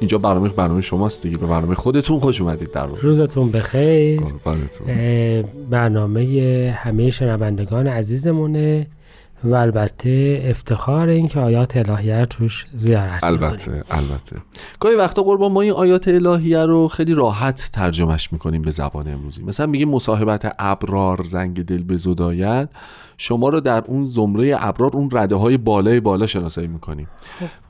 اینجا 0.00 0.18
برنامه 0.18 0.48
برنامه 0.48 0.80
شماست 0.80 1.22
دیگه. 1.22 1.38
به 1.38 1.46
برنامه 1.46 1.74
خودتون 1.74 2.20
خوش 2.20 2.40
اومدید 2.40 2.70
در 2.70 2.86
واقع. 2.86 3.00
روزتون 3.00 3.50
بخیر. 3.50 4.22
برنامه 5.70 6.74
همه 6.78 7.10
شنوندگان 7.10 7.86
عزیزمونه. 7.86 8.86
و 9.44 9.54
البته 9.54 10.42
افتخار 10.46 11.08
این 11.08 11.28
که 11.28 11.40
آیات 11.40 11.76
الهیه 11.76 12.18
رو 12.18 12.24
توش 12.24 12.66
زیارت 12.74 13.24
می‌کنیم. 13.24 13.42
البته 13.42 13.84
البته. 13.90 14.36
گاهی 14.80 14.96
وقتا 14.96 15.22
قربان 15.22 15.52
ما 15.52 15.60
این 15.60 15.72
آیات 15.72 16.08
الهیه 16.08 16.66
رو 16.66 16.88
خیلی 16.88 17.14
راحت 17.14 17.70
ترجمهش 17.72 18.32
می‌کنیم 18.32 18.62
به 18.62 18.70
زبان 18.70 19.08
امروزی. 19.08 19.42
مثلا 19.42 19.66
میگیم 19.66 19.88
مصاحبت 19.88 20.54
ابرار 20.58 21.22
زنگ 21.24 21.64
دل 21.64 21.82
بزداید 21.82 22.68
شما 23.16 23.48
رو 23.48 23.60
در 23.60 23.82
اون 23.86 24.04
زمره 24.04 24.56
ابرار 24.58 24.90
اون 24.94 25.08
رده 25.12 25.34
های 25.34 25.56
بالای 25.56 26.00
بالا 26.00 26.26
شناسایی 26.26 26.66
می‌کنیم. 26.66 27.08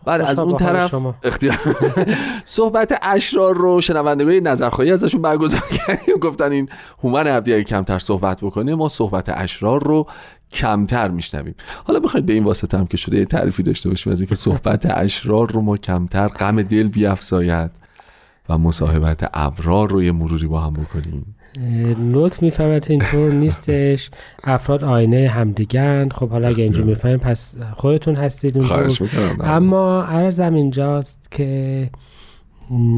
بعد 0.04 0.20
از 0.20 0.38
اون 0.38 0.56
طرف 0.56 0.90
شما. 0.90 1.14
اختیار 1.22 1.58
صحبت 2.44 2.98
اشرار 3.02 3.54
رو 3.54 3.80
شنوندگان 3.80 4.34
نظرخواهی 4.34 4.92
ازشون 4.92 5.22
برگزار 5.22 5.62
کردیم. 5.86 6.16
گفتن 6.16 6.52
این 6.52 6.68
هومن 7.02 7.26
عبدی 7.26 7.54
اگه 7.54 7.64
کمتر 7.64 7.98
صحبت 7.98 8.40
بکنه 8.40 8.74
ما 8.74 8.88
صحبت 8.88 9.28
اشرار 9.28 9.84
رو 9.84 10.06
کمتر 10.52 11.08
میشنویم. 11.08 11.54
حالا 11.84 12.00
بخواید 12.00 12.26
به 12.26 12.32
این 12.32 12.44
واسطه 12.44 12.78
هم 12.78 12.86
که 12.86 12.96
شده 12.96 13.18
یه 13.18 13.24
تعریفی 13.24 13.62
داشته 13.62 13.88
باشیم 13.88 14.12
از 14.12 14.20
اینکه 14.20 14.34
صحبت 14.34 14.86
اشرار 14.86 15.52
رو 15.52 15.60
ما 15.60 15.76
کمتر 15.76 16.28
غم 16.28 16.62
دل 16.62 16.88
بیافزاید 16.88 17.70
و 18.48 18.58
مصاحبت 18.58 19.30
ابرار 19.34 19.90
رو 19.90 20.02
یه 20.02 20.12
مروری 20.12 20.46
با 20.46 20.60
هم 20.60 20.72
بکنیم. 20.72 21.34
لطف 22.12 22.42
می‌فهمد 22.42 22.86
اینطور 22.88 23.32
نیستش. 23.32 24.10
افراد 24.44 24.84
آینه 24.84 25.28
همدیگن 25.28 26.08
خب 26.08 26.28
حالا 26.28 26.48
اگه 26.48 26.62
اینجور 26.62 26.84
می‌فهمیم 26.86 27.18
پس 27.18 27.54
خودتون 27.72 28.14
هستید 28.16 28.58
اونجور 28.58 29.10
اما 29.40 30.02
عرضم 30.02 30.54
اینجاست 30.54 31.30
که 31.30 31.90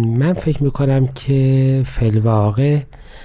من 0.07 0.33
فکر 0.33 0.63
می‌کنم 0.63 1.07
که 1.07 1.83
فلواقع 1.87 2.81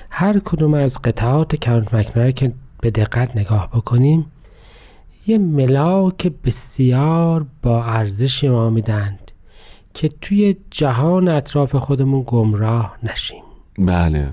هر 0.10 0.40
کدوم 0.40 0.74
از 0.74 1.02
قطعات 1.02 1.56
کرانت 1.56 1.94
مکنره 1.94 2.32
که 2.32 2.52
به 2.82 2.92
دقت 2.92 3.38
نگاه 3.38 3.70
بکنیم. 3.70 4.26
یه 5.28 5.38
ملاک 5.38 6.32
بسیار 6.46 7.46
با 7.64 7.84
ارزشی 7.84 8.50
ما 8.50 8.70
میدند 8.70 9.32
که 9.94 10.10
توی 10.22 10.56
جهان 10.72 11.28
اطراف 11.28 11.76
خودمون 11.76 12.24
گمراه 12.28 12.98
نشیم. 13.04 13.44
بله. 13.78 14.32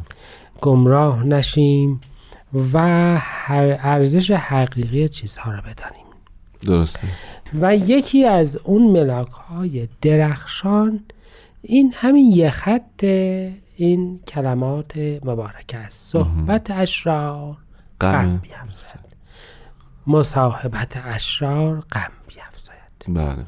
گمراه 0.60 1.24
نشیم 1.24 2.00
و 2.72 2.78
هر 3.18 3.76
ارزش 3.80 4.30
حقیقی 4.30 5.08
چیزها 5.08 5.50
رو 5.50 5.58
بدانیم. 5.58 6.06
درسته. 6.62 7.08
و 7.60 7.76
یکی 7.76 8.24
از 8.24 8.58
اون 8.64 8.90
ملاک 8.90 9.30
های 9.30 9.88
درخشان 10.02 11.00
این 11.62 11.92
همین 11.96 12.32
یه 12.32 12.50
خط 12.50 13.04
این 13.76 14.20
کلمات 14.28 14.96
مبارک 15.24 15.74
است. 15.74 16.12
صحبت 16.12 16.70
اشرار. 16.70 17.56
غم 18.00 18.40
بیفزاید. 18.42 19.06
مصاحبت 20.06 21.00
اشرار 21.04 21.84
غم 21.92 22.12
بیفزاید. 22.28 23.26
بله. 23.36 23.44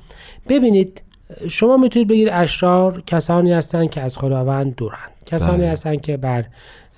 ببینید 0.49 1.03
شما 1.49 1.77
می‌تونید 1.77 2.09
بگید 2.09 2.29
اشرار 2.33 3.03
کسانی 3.07 3.53
هستند 3.53 3.91
که 3.91 4.01
از 4.01 4.19
خداوند 4.19 4.75
دورند 4.75 5.11
کسانی 5.27 5.59
بله. 5.59 5.71
هستند 5.71 6.01
که 6.01 6.17
بر 6.17 6.45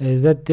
ضد 0.02 0.50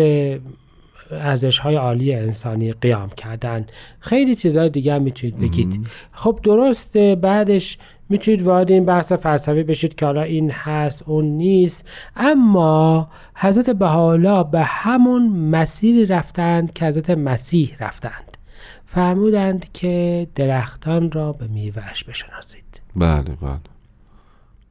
ارزش 1.12 1.60
های 1.60 1.76
عالی 1.76 2.14
انسانی 2.14 2.72
قیام 2.72 3.10
کردن. 3.10 3.66
خیلی 4.00 4.36
چیزهای 4.36 4.70
دیگه 4.70 4.94
هم 4.94 5.02
می‌تونید 5.02 5.40
بگید. 5.40 5.88
خب 6.12 6.40
درسته 6.44 7.16
بعدش 7.16 7.78
می‌تونید 8.10 8.42
وارد 8.42 8.72
این 8.72 8.86
بحث 8.86 9.12
فلسفی 9.12 9.64
بشید 9.64 9.96
که 9.96 10.06
حالا 10.06 10.22
این 10.22 10.52
هست 10.52 11.04
اون 11.10 11.26
نیست. 11.26 11.90
اما 12.16 13.10
حضرت 13.36 13.70
بهاءالله 13.70 14.44
به 14.44 14.64
همون 14.64 15.30
مسیری 15.30 16.06
رفتند 16.06 16.74
که 16.74 16.86
حضرت 16.86 17.10
مسیح 17.10 17.76
رفتند. 17.80 18.38
فرمودند 18.86 19.72
که 19.74 20.28
درختان 20.36 21.12
را 21.12 21.34
به 21.34 21.48
میوهش 21.48 22.04
بشناسید. 22.04 22.82
بله 22.96 23.36
بله. 23.42 23.60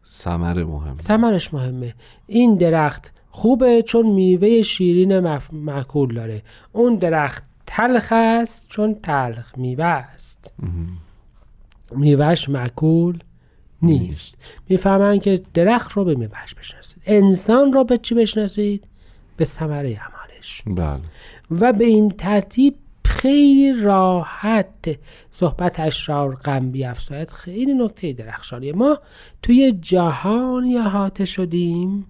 ثمر 0.07 0.65
مهم 0.65 0.97
ثمرش 0.97 1.55
مهمه. 1.55 1.95
این 2.27 2.57
درخت 2.57 3.13
خوبه 3.31 3.83
چون 3.83 4.07
میوه 4.07 4.63
شیرین 4.63 5.21
مف... 5.21 5.49
معکول 5.53 6.15
داره. 6.15 6.43
اون 6.73 6.97
درخت 6.97 7.45
تلخ 7.67 8.13
است 8.13 8.67
چون 8.69 8.95
تلخ 8.95 9.59
میوه 9.59 9.85
است. 9.85 10.55
میوهش 11.93 12.49
معکول. 12.49 13.19
نیست. 13.83 14.35
می‌فهمن 14.69 15.19
که 15.19 15.43
درخت 15.55 15.93
رو 15.93 16.05
به 16.05 16.15
میوهش 16.15 16.55
بشناسید. 16.55 17.03
انسان 17.07 17.73
رو 17.73 17.85
به 17.85 17.99
چی 17.99 18.15
بشناسید؟ 18.15 18.85
به 19.37 19.45
ثمره 19.45 20.01
عملش 20.01 20.63
بله. 20.67 21.01
و 21.51 21.73
به 21.73 21.85
این 21.85 22.11
ترتیب 22.11 22.75
خیلی 23.05 23.73
راحت 23.83 24.99
صحبت 25.31 25.81
اشرار 25.81 26.35
غم 26.35 26.71
بیافزاید. 26.71 27.31
خیلی 27.31 27.75
نکته 27.75 28.13
درخشانیه 28.13 28.73
ما 28.73 28.99
توی 29.43 29.73
جهانی 29.81 30.79
احاطه 30.79 31.25
شدیم 31.25 32.07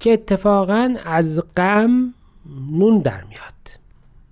که 0.00 0.12
اتفاقا 0.12 0.94
از 1.04 1.42
غم 1.56 2.14
نون 2.70 2.98
در 2.98 3.24
میاد. 3.24 3.78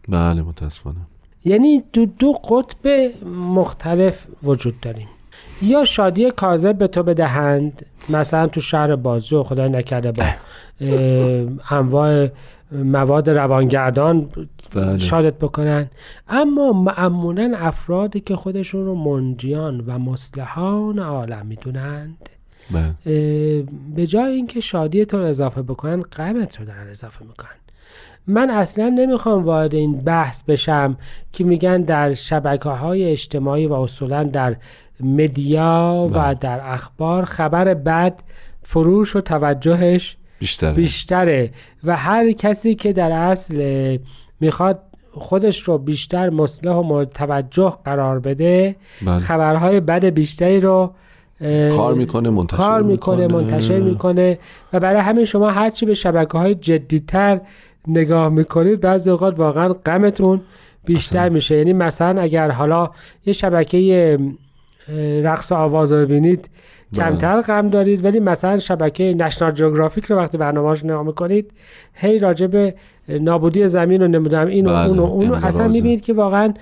بله 0.08 0.42
متاسفانه. 0.42 0.96
یعنی 1.44 1.82
دو 1.92 2.06
دو 2.06 2.32
قطب 2.32 3.12
مختلف 3.28 4.26
وجود 4.42 4.80
داریم. 4.80 5.08
یا 5.62 5.84
شادی 5.84 6.30
کاذب 6.30 6.78
به 6.78 6.86
تو 6.86 7.02
بدهند؟ 7.02 7.86
مثلا 8.10 8.46
تو 8.46 8.60
شهر 8.60 8.96
بازجو 8.96 9.42
خدای 9.42 9.68
نکرده 9.68 10.12
با 10.12 10.24
انواع 11.70 12.28
مواد 12.72 13.30
روانگردان 13.30 14.28
بله. 14.74 14.98
شادت 14.98 15.34
بکنن. 15.34 15.90
اما 16.28 16.72
معمولا 16.72 17.54
افرادی 17.56 18.20
که 18.20 18.36
خودشون 18.36 18.86
رو 18.86 18.94
منجیان 18.94 19.80
و 19.80 19.98
مصلحان 19.98 20.98
عالم 20.98 21.46
می‌دونند 21.46 22.28
بله. 22.70 22.94
به 23.94 24.06
جای 24.06 24.32
اینکه 24.32 24.60
شادی 24.60 25.04
تو 25.04 25.18
رو 25.18 25.24
اضافه 25.24 25.62
بکنن 25.62 26.02
غمت 26.02 26.60
رو 26.60 26.66
دارن 26.66 26.88
اضافه 26.90 27.24
می‌کنن. 27.24 27.50
من 28.26 28.50
اصلا 28.50 28.88
نمی‌خوام 28.88 29.44
وارد 29.44 29.74
این 29.74 29.96
بحث 29.96 30.42
بشم 30.42 30.96
که 31.32 31.44
میگن 31.44 31.82
در 31.82 32.14
شبکه 32.14 32.68
های 32.68 33.04
اجتماعی 33.04 33.66
و 33.66 33.72
اصولا 33.72 34.24
در 34.24 34.56
مدیا 35.00 36.08
و 36.10 36.14
بله. 36.14 36.34
در 36.34 36.60
اخبار 36.64 37.24
خبر 37.24 37.74
بد 37.74 38.14
فروش 38.62 39.16
و 39.16 39.20
توجهش 39.20 40.16
بیشتره. 40.38 40.72
بیشتره. 40.72 41.50
و 41.84 41.96
هر 41.96 42.32
کسی 42.32 42.74
که 42.74 42.92
در 42.92 43.12
اصل 43.12 43.98
می‌خواد 44.40 44.82
خودش 45.14 45.62
رو 45.62 45.78
بیشتر 45.78 46.30
مصلح 46.30 46.72
و 46.72 46.82
مورد 46.82 47.08
توجه 47.08 47.72
قرار 47.84 48.20
بده 48.20 48.76
بله. 49.06 49.18
خبرهای 49.18 49.80
بد 49.80 50.04
بیشتری 50.04 50.60
رو 50.60 50.92
کار 51.76 51.94
می‌کنه 51.94 52.30
منتشر 52.30 52.56
کار 52.56 52.82
می‌کنه. 52.82 53.26
منتشر 53.26 53.80
می‌کنه 53.80 54.38
و 54.72 54.80
برای 54.80 55.00
همین 55.00 55.24
شما 55.24 55.50
هرچی 55.50 55.86
به 55.86 55.94
شبکه 55.94 56.38
های 56.38 56.54
جدیتر 56.54 57.40
نگاه 57.88 58.28
می‌کنید 58.28 58.80
بعضی 58.80 59.10
اوقات 59.10 59.38
واقعا 59.38 59.68
غمتون 59.72 60.40
بیشتر 60.84 61.28
میشه. 61.28 61.56
یعنی 61.56 61.72
مثلا 61.72 62.22
اگر 62.22 62.50
حالا 62.50 62.90
یه 63.26 63.32
شبکه 63.32 64.18
رقص 65.22 65.52
و 65.52 65.54
آواز 65.54 65.92
رو 65.92 66.06
ببینید 66.06 66.50
بله. 66.92 67.04
کمتر 67.04 67.40
غم 67.40 67.68
دارید 67.68 68.04
ولی 68.04 68.20
مثلا 68.20 68.58
شبکه 68.58 69.14
نشنال 69.18 69.50
جغرافیک 69.50 70.04
رو 70.04 70.16
وقتی 70.16 70.38
برنامه‌اش 70.38 70.84
نگاه 70.84 71.02
می‌کنید 71.02 71.50
هی 71.94 72.18
راجع 72.18 72.46
به 72.46 72.74
نابودی 73.08 73.68
زمین 73.68 74.02
رو 74.02 74.08
نمی‌دونم 74.08 74.46
این 74.46 74.66
و 74.66 74.70
بله، 74.70 74.88
اون 74.88 74.98
و 74.98 75.02
اون 75.02 75.32
اصلا. 75.32 75.68
می‌بینید 75.68 76.00
که 76.00 76.12
واقعا 76.12 76.54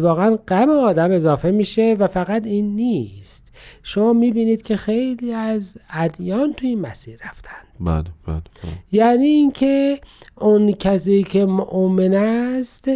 واقعا 0.00 0.38
غم 0.48 0.70
آدم 0.70 1.10
اضافه 1.12 1.50
میشه 1.50 1.96
و 1.98 2.06
فقط 2.06 2.46
این 2.46 2.76
نیست 2.76 3.56
شما 3.82 4.12
می‌بینید 4.12 4.62
که 4.62 4.76
خیلی 4.76 5.32
از 5.32 5.78
ادیان 5.90 6.52
توی 6.52 6.68
این 6.68 6.80
مسیر 6.80 7.14
رفتن 7.14 7.50
بله 7.80 8.04
بله 8.26 8.34
بله. 8.62 8.72
یعنی 8.92 9.26
اینکه 9.26 9.98
اون 10.40 10.72
کسی 10.72 11.22
که 11.22 11.44
مؤمن 11.44 12.14
است 12.14 12.90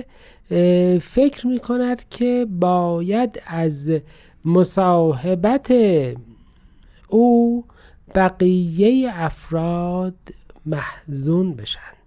فکر 1.01 1.47
می‌کند 1.47 2.09
که 2.11 2.47
باید 2.61 3.43
از 3.47 3.93
مصاحبت 4.49 5.73
او 7.09 7.65
بقیه 8.15 9.11
افراد 9.15 10.15
محزون 10.67 11.55
بشن. 11.55 11.98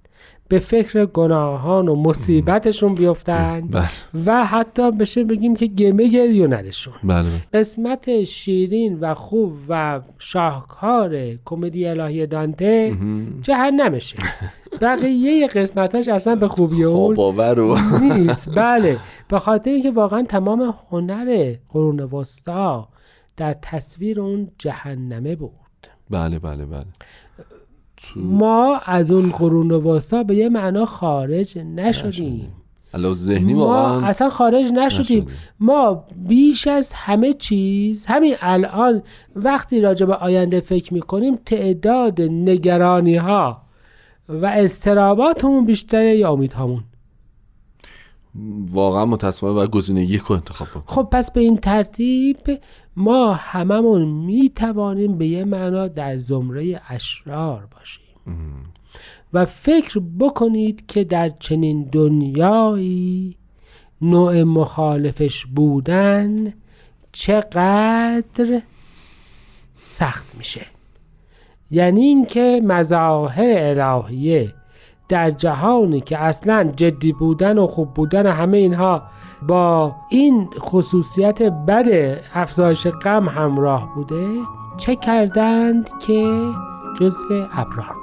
به 0.52 0.60
فکر 0.60 1.06
گناهان 1.06 1.88
و 1.88 1.96
مصیبتشون 1.96 2.96
بیفتن 2.96 3.62
بله. 3.62 3.90
و 4.26 4.46
حتی 4.46 4.92
بشه 4.92 5.24
بگیم 5.24 5.56
که 5.56 5.68
گمه 5.68 6.08
گریوندشون 6.08 6.94
بله. 7.04 7.30
قسمت 7.54 8.24
شیرین 8.24 9.00
و 9.00 9.14
خوب 9.14 9.54
و 9.70 10.02
شاهکار 10.20 11.36
کمدی 11.46 11.88
الهی 11.88 12.28
دانته 12.28 12.98
جهنمشه. 13.42 14.18
بقیه 14.82 15.48
قسمتاش 15.48 16.08
اصلا 16.08 16.36
به 16.36 16.48
خوبی 16.48 16.84
اون 16.84 17.18
نیست. 18.02 18.56
بله. 18.56 18.98
به 19.28 19.40
خاطر 19.40 19.72
اینکه 19.72 19.92
واقعا 19.92 20.24
تمام 20.24 20.74
هنر 20.92 21.56
قرون 21.70 22.00
وسطا 22.00 22.88
در 23.38 23.56
تصویر 23.62 24.22
اون 24.22 24.52
جهنمه 24.58 25.36
بود. 25.36 25.52
بله 26.10 26.40
بله 26.40 26.66
بله. 26.66 26.86
ما 28.16 28.78
از 28.86 29.12
اون 29.12 29.32
قرون 29.32 29.72
وسطا 29.72 30.24
به 30.24 30.36
یه 30.36 30.50
معنا 30.50 30.86
خارج 30.86 31.58
نشدیم. 31.58 32.48
ذهنی 33.14 33.54
ما 33.54 34.02
اصلا 34.02 34.30
خارج 34.30 34.66
نشدیم. 34.66 35.28
ما 35.60 36.04
بیش 36.28 36.68
از 36.68 36.94
همه 36.94 37.34
چیز 37.34 38.06
همین 38.06 38.36
الان 38.42 39.02
وقتی 39.36 39.82
راجع 39.82 40.06
به 40.06 40.16
آینده 40.16 40.60
فکر 40.60 40.94
می‌کنیم 40.94 41.36
تعداد 41.36 42.22
نگرانی 42.22 43.16
ها 43.16 43.62
و 44.30 44.46
استراباتمون 44.46 45.66
بیشتره 45.66 46.18
یا 46.18 46.32
امیدهامون؟ 46.32 46.84
واقعا 48.72 49.06
متاسفانه 49.06 49.54
باید 49.54 49.70
گزینه 49.70 50.04
یک 50.04 50.22
رو 50.22 50.36
انتخاب 50.36 50.68
بکن 50.68 50.84
خب 50.86 51.08
پس 51.12 51.32
به 51.32 51.42
این 51.42 51.58
ترتیب 51.58 52.38
ما 52.96 53.34
هممون 53.34 54.02
می‌توانیم 54.02 55.18
به 55.18 55.28
یه 55.28 55.44
معنا 55.44 55.88
در 55.88 56.18
زمره 56.18 56.82
اشرار 56.90 57.68
باشیم. 57.72 58.01
و 59.34 59.46
فکر 59.46 60.02
بکنید 60.20 60.86
که 60.86 61.04
در 61.04 61.30
چنین 61.30 61.84
دنیایی 61.84 63.38
نوع 64.02 64.44
مخالفش 64.44 65.46
بودن 65.46 66.54
چقدر 67.12 68.62
سخت 69.84 70.36
میشه. 70.38 70.66
یعنی 71.72 72.02
اینکه 72.02 72.62
مظاهر 72.64 73.80
الهیه 73.80 74.54
در 75.10 75.32
جهانی 75.32 76.02
که 76.02 76.18
اصلا 76.18 76.72
جدی 76.76 77.14
بودن 77.14 77.58
و 77.58 77.68
خوب 77.68 77.94
بودن 77.94 78.26
همه 78.26 78.58
اینها 78.58 79.04
با 79.48 79.96
این 80.10 80.50
خصوصیت 80.60 81.42
بد 81.42 82.20
افزایش 82.34 82.88
غم 82.88 83.30
همراه 83.30 83.96
بوده 83.96 84.28
چه 84.78 84.96
کردند 84.96 85.90
که 86.08 86.50
جزو 87.00 87.48
ابرار 87.54 88.01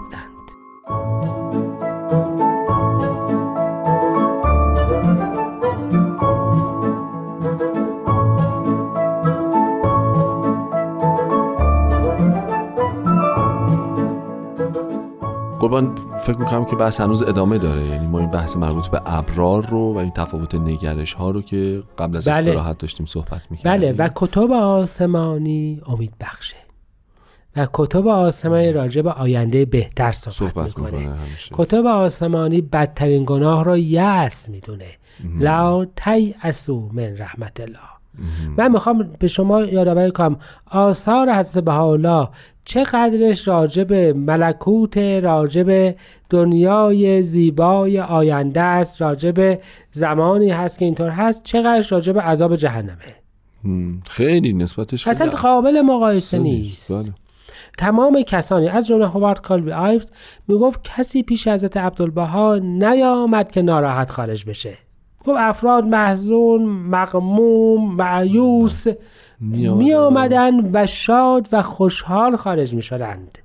قربان 15.60 15.94
فکر 16.20 16.36
می‌کنم 16.36 16.64
که 16.64 16.76
بحث 16.76 17.00
هنوز 17.00 17.22
ادامه 17.22 17.58
داره. 17.58 17.84
یعنی 17.84 18.06
ما 18.06 18.18
این 18.18 18.30
بحث 18.30 18.56
مربوط 18.56 18.86
به 18.86 19.00
ابرار 19.06 19.66
رو 19.66 19.94
و 19.94 19.96
این 19.96 20.10
تفاوت 20.10 20.54
نگرش 20.54 21.12
ها 21.12 21.30
رو 21.30 21.42
که 21.42 21.82
قبل 21.98 22.16
از 22.16 22.28
بله. 22.28 22.36
استراحت 22.38 22.78
داشتیم 22.78 23.06
صحبت 23.06 23.50
می‌کردیم. 23.50 23.92
بله. 23.92 23.92
و 23.92 24.08
کتب 24.14 24.52
آسمانی 24.52 25.80
امید 25.86 26.12
بخشه. 26.20 26.56
و 27.56 27.66
کتب 27.72 28.06
آسمانی 28.06 28.72
راجع 28.72 29.02
به 29.02 29.10
آینده 29.12 29.64
بهتر 29.64 30.12
صحبت, 30.12 30.34
صحبت 30.34 30.64
می‌کنه. 30.66 30.98
می‌کنه 30.98 31.16
کتب 31.52 31.86
آسمانی 31.86 32.60
بدترین 32.60 33.24
گناه 33.26 33.64
را 33.64 33.76
یأس 33.76 34.48
می‌دونه. 34.48 34.90
لا 35.38 35.84
تیأسوا 35.96 36.88
من 36.92 37.18
رحمت 37.18 37.60
الله. 37.60 37.97
من 38.56 38.72
می‌خوام 38.72 39.10
به 39.18 39.28
شما 39.28 39.62
یادآوری 39.62 40.10
کنم. 40.10 40.36
آثار 40.70 41.32
حضرت 41.32 41.64
بهاءالله 41.64 42.28
چقدرش 42.64 43.48
راجع 43.48 43.84
به 43.84 44.12
ملکوت 44.12 44.98
راجع 44.98 45.62
به 45.62 45.96
دنیای 46.30 47.22
زیبای 47.22 48.00
آینده 48.00 48.60
است 48.60 49.02
راجع 49.02 49.30
به 49.30 49.60
زمانی 49.90 50.50
هست 50.50 50.78
که 50.78 50.84
اینطور 50.84 51.10
هست 51.10 51.42
چقدرش 51.42 51.92
راجع 51.92 52.12
به 52.12 52.20
عذاب 52.20 52.56
جهنمه. 52.56 53.14
خیلی 54.08 54.52
نسبتش 54.52 55.08
اصلا 55.08 55.26
خیلی 55.26 55.42
قابل 55.42 55.80
مقایسه 55.80 56.36
اصلا 56.36 56.42
نیست. 56.42 56.92
بله. 56.92 57.14
تمام 57.78 58.22
کسانی 58.22 58.68
از 58.68 58.86
جمله 58.86 59.08
هوارد 59.08 59.40
کالوی 59.40 59.72
آیوز 59.72 60.10
می‌گفت 60.48 60.80
کسی 60.82 61.22
پیش 61.22 61.48
حضرت 61.48 61.76
عبدالبها 61.76 62.56
نیامد 62.56 63.50
که 63.50 63.62
ناراحت 63.62 64.10
خارج 64.10 64.44
بشه. 64.44 64.78
گفت 65.28 65.38
افراد 65.40 65.84
محزون 65.84 66.62
مغموم 66.62 67.94
معیوس 67.94 68.86
می 69.40 69.94
آمدند 69.94 70.70
و 70.72 70.86
شاد 70.86 71.48
و 71.52 71.62
خوشحال 71.62 72.36
خارج 72.36 72.74
می 72.74 72.82
شدند 72.82 73.38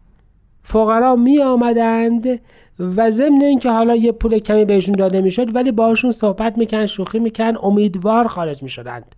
فقرا 0.64 1.16
می 1.16 1.42
آمدند 1.42 2.40
و 2.80 3.12
ضمن 3.12 3.42
اینکه 3.42 3.72
حالا 3.72 3.96
یه 3.96 4.12
پول 4.12 4.40
کمی 4.40 4.66
بهشون 4.66 4.96
داده 4.96 5.22
می 5.22 5.32
شد 5.32 5.56
ولی 5.56 5.72
باشون 5.72 6.12
صحبت 6.12 6.58
میکن 6.58 6.86
شوخی 6.86 7.20
میکن 7.20 7.54
امیدوار 7.64 8.28
خارج 8.28 8.64
می 8.64 8.70
شدند 8.70 9.16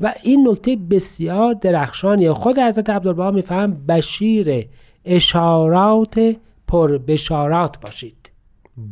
و 0.00 0.14
این 0.22 0.48
نکته 0.48 0.76
بسیار 0.90 1.54
درخشانیه. 1.54 2.32
خود 2.32 2.58
حضرت 2.58 2.90
عبدالبها 2.90 3.30
میفهم 3.30 3.86
بشیر 3.86 4.66
اشارات 5.04 6.36
پر 6.68 6.98
بشارات 6.98 7.80
باشید. 7.80 8.23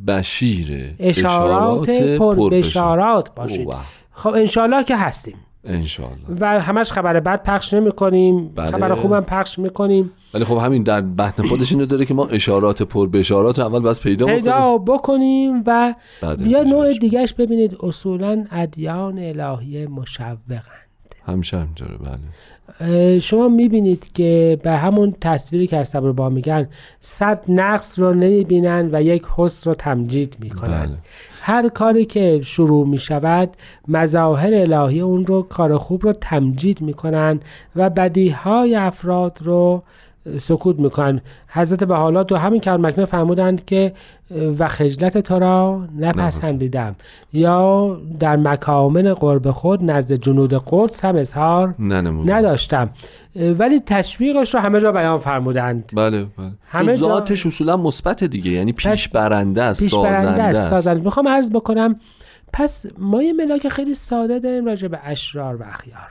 بشیر. 0.07 0.95
اشارات 0.99 1.91
پر 1.91 2.51
بشارات 2.51 3.35
باشید. 3.35 3.67
اوه. 3.67 3.81
خب 4.13 4.31
انشالله 4.31 4.85
که 4.85 4.97
هستیم. 4.97 5.37
انشالله 5.65 6.17
و 6.41 6.61
همش 6.61 6.93
خبر 6.93 7.21
بد 7.21 7.43
پخش 7.43 7.75
نمی 7.75 7.93
کنیم. 7.93 8.49
بله. 8.49 8.71
خبر 8.71 8.95
خوبم 8.95 9.21
پخش 9.21 9.59
می‌کنیم 9.59 10.11
ولی 10.35 10.45
خب 10.45 10.57
همین 10.57 10.83
در 10.83 11.01
بطن 11.01 11.43
خودش 11.43 11.73
اینو 11.73 11.87
داره 11.87 12.05
که 12.05 12.15
ما 12.15 12.27
اشارات 12.27 12.83
پر 12.83 13.09
بشارات 13.09 13.59
رو 13.59 13.65
اول 13.65 13.81
بس 13.81 14.01
پیدا 14.01 14.27
پیدا 14.27 14.79
بکنیم. 14.79 15.63
و 15.67 15.95
بعد 16.23 16.43
بیا 16.43 16.63
نوع 16.63 16.99
دیگهش 16.99 17.33
ببینید. 17.33 17.77
اصولا 17.81 18.45
ادیان 18.51 19.19
الهی 19.19 19.87
مشوقن 19.87 20.63
همیشه 21.27 21.57
همینطوره 21.57 21.97
بله. 21.97 22.19
شما 23.23 23.49
می‌بینید 23.49 24.13
که 24.13 24.59
به 24.63 24.71
همون 24.71 25.15
تصویری 25.21 25.67
که 25.67 25.77
از 25.77 25.97
با 25.97 26.29
میگن 26.29 26.69
صد 27.01 27.41
نقص 27.49 27.99
رو 27.99 28.15
نمی‌بینن 28.15 28.89
و 28.93 29.03
یک 29.03 29.25
حسن 29.37 29.71
رو 29.71 29.75
تمجید 29.75 30.37
می‌کنن 30.41 30.87
بله. 30.87 30.99
هر 31.41 31.69
کاری 31.69 32.05
که 32.05 32.41
شروع 32.45 32.87
می‌شود 32.87 33.51
مظاهر 33.89 34.55
الهی 34.55 35.01
اون 35.01 35.27
رو 35.27 35.43
کار 35.43 35.79
خوب 35.79 36.05
رو 36.05 36.13
تمجید 36.13 36.81
می‌کنن 36.81 37.41
و 37.77 37.91
بدیهای 37.91 38.75
افراد 38.75 39.39
رو 39.43 39.83
سکوت 40.39 40.81
می‌کنن. 40.81 41.21
حضرت 41.49 41.85
بحالا 41.85 42.25
تو 42.25 42.37
همین 42.37 42.61
کلام 42.61 42.87
مکنه 42.87 43.05
فرمودند 43.05 43.65
که 43.65 43.93
و 44.59 44.69
خجلت 44.69 45.19
تو 45.19 45.39
را 45.39 45.87
نپسندیدم. 45.99 46.97
یا 47.33 48.01
در 48.21 48.37
مکامن 48.37 49.15
قرب 49.15 49.51
خود 49.51 49.91
نزد 49.91 50.15
جنود 50.15 50.63
قدس 50.67 51.05
هم 51.05 51.17
اظهار 51.17 51.75
نداشتم. 52.27 52.91
ولی 53.59 53.81
تشویقش 53.81 54.55
رو 54.55 54.61
همه 54.61 54.81
جا 54.81 54.93
بیان 54.93 55.19
فرمودند. 55.19 55.93
بله 55.97 56.25
بله. 56.39 56.51
همه 56.69 56.97
جا- 56.97 57.07
ذاتش 57.07 57.47
اصولا 57.47 57.77
مثبت 57.77 58.25
دیگه 58.25 58.51
یعنی 58.51 58.73
پیش 58.73 59.09
برنده 59.09 59.63
است 59.63 59.83
پیش 59.83 59.95
برنده 59.95 60.43
است 60.43 60.59
است. 60.59 60.71
سازنده. 60.71 61.05
می‌خوام 61.05 61.29
عرض 61.29 61.51
بکنم 61.51 61.97
پس 62.53 62.87
ما 62.99 63.23
یه 63.23 63.33
ملاک 63.33 63.69
خیلی 63.69 63.95
ساده 63.95 64.39
داریم 64.39 64.67
راجع 64.67 64.89
به 64.89 64.99
اشرار 65.05 65.57
و 65.57 65.63
اخیار. 65.63 66.09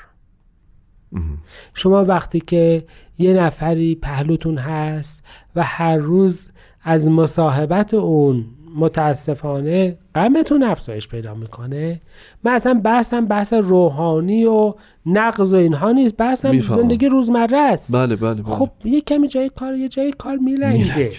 شما 1.74 2.06
وقتی 2.06 2.40
که 2.40 2.84
یه 3.20 3.34
نفری 3.34 3.96
پهلوتون 3.96 4.58
هست 4.58 5.24
و 5.56 5.64
هر 5.64 5.98
روز 5.98 6.52
از 6.84 7.08
مصاحبت 7.08 7.94
اون 7.94 8.46
متاسفانه 8.76 9.98
غمتون 10.16 10.64
افزایش 10.64 11.08
پیدا 11.08 11.34
می‌کنه 11.34 12.02
من 12.44 12.52
اصلا 12.52 12.82
بحثم 12.84 13.26
بحث 13.26 13.54
روحانی 13.54 14.46
و 14.46 14.74
نقض 15.06 15.54
و 15.54 15.56
اینها 15.56 15.92
نیست 15.92 16.18
بحثم. 16.18 16.60
زندگی 16.60 17.08
روزمره 17.08 17.58
است 17.58 17.96
بله 17.96 18.16
بله 18.16 18.34
بله 18.34 18.44
خب 18.44 18.70
یه 18.84 19.02
کمی 19.02 19.28
جای 19.28 19.50
کار 19.50 19.76
یه 19.76 19.90
جای 19.90 20.12
کار 20.12 20.38
میلنگه 20.38 20.78
میلنگه. 20.78 21.12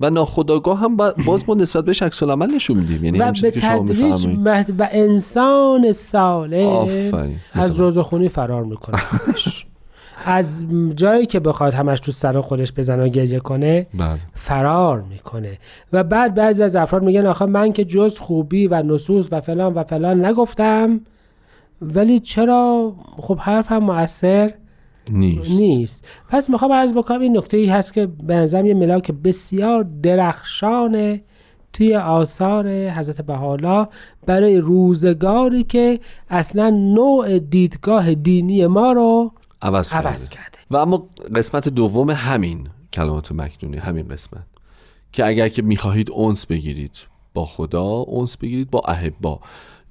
و 0.00 0.10
ناخداگاه 0.10 0.78
هم 0.80 0.96
با- 0.96 1.14
باز 1.26 1.44
ما 1.48 1.54
نسبت 1.54 1.84
بهش 1.84 2.02
عکس 2.02 2.22
العمل 2.22 2.54
نشون 2.54 2.76
میدیم. 2.76 3.04
یعنی 3.04 3.18
و 3.18 3.32
به 3.42 3.50
که 3.50 3.60
شما 3.60 3.86
و 4.78 4.88
انسان 4.92 5.92
آفرین. 6.66 7.36
از. 7.52 7.80
روزخونی 7.80 8.28
فرار 8.28 8.64
می‌کنه. 8.64 8.98
از 10.26 10.64
جایی 10.96 11.26
که 11.26 11.40
بخواد 11.40 11.74
همش 11.74 12.00
تو 12.00 12.12
سر 12.12 12.40
خودش 12.40 12.72
بزنه 12.72 13.04
و 13.04 13.08
گریه 13.08 13.40
کنه 13.40 13.86
بله. 13.94 14.18
فرار 14.34 15.00
می‌کنه. 15.00 15.58
و 15.92 16.04
بعد 16.04 16.34
بعضی 16.34 16.62
از 16.62 16.76
افراد 16.76 17.02
میگن 17.02 17.26
آخه 17.26 17.46
من 17.46 17.72
که 17.72 17.84
جز 17.84 18.18
خوبی 18.18 18.66
و 18.66 18.82
نصوص 18.82 19.28
و 19.30 19.40
فلان 19.40 19.74
و 19.74 19.84
فلان 19.84 20.24
نگفتم 20.24 21.00
ولی 21.82 22.18
چرا؟ 22.18 22.92
خب 23.16 23.38
حرفم 23.38 23.78
مؤثر. 23.78 24.54
نیست. 25.10 25.60
نیست. 25.60 26.08
پس 26.28 26.50
می‌خوام 26.50 26.72
عرض 26.72 26.92
بکنم 26.92 27.20
این 27.20 27.36
نکته 27.36 27.56
ای 27.56 27.66
هست 27.66 27.92
که 27.92 28.06
به 28.06 28.36
نظرم 28.36 28.66
یه 28.66 28.74
ملاک 28.74 29.10
بسیار 29.10 29.82
درخشانه 30.02 31.22
توی 31.72 31.96
آثار 31.96 32.68
حضرت 32.68 33.20
بحالا 33.20 33.88
برای 34.26 34.58
روزگاری 34.58 35.64
که 35.64 36.00
اصلا 36.30 36.70
نوع 36.70 37.38
دیدگاه 37.38 38.14
دینی 38.14 38.66
ما 38.66 38.92
رو 38.92 39.32
عوض, 39.62 39.92
عوض 39.92 40.28
کرده. 40.28 40.44
کرده 40.44 40.58
و 40.70 40.76
اما 40.76 41.08
قسمت 41.34 41.68
دوم 41.68 42.10
همین 42.10 42.68
کلمات 42.92 43.32
مکنونی 43.32 43.76
همین 43.76 44.08
قسمت. 44.08 44.44
که 45.12 45.26
اگر 45.26 45.48
که 45.48 45.62
می‌خواهید 45.62 46.10
اونس 46.10 46.46
بگیرید 46.46 46.98
با 47.34 47.46
خدا 47.46 47.84
اونس 47.84 48.36
بگیرید 48.36 48.70
با 48.70 48.80
احبا. 48.88 49.40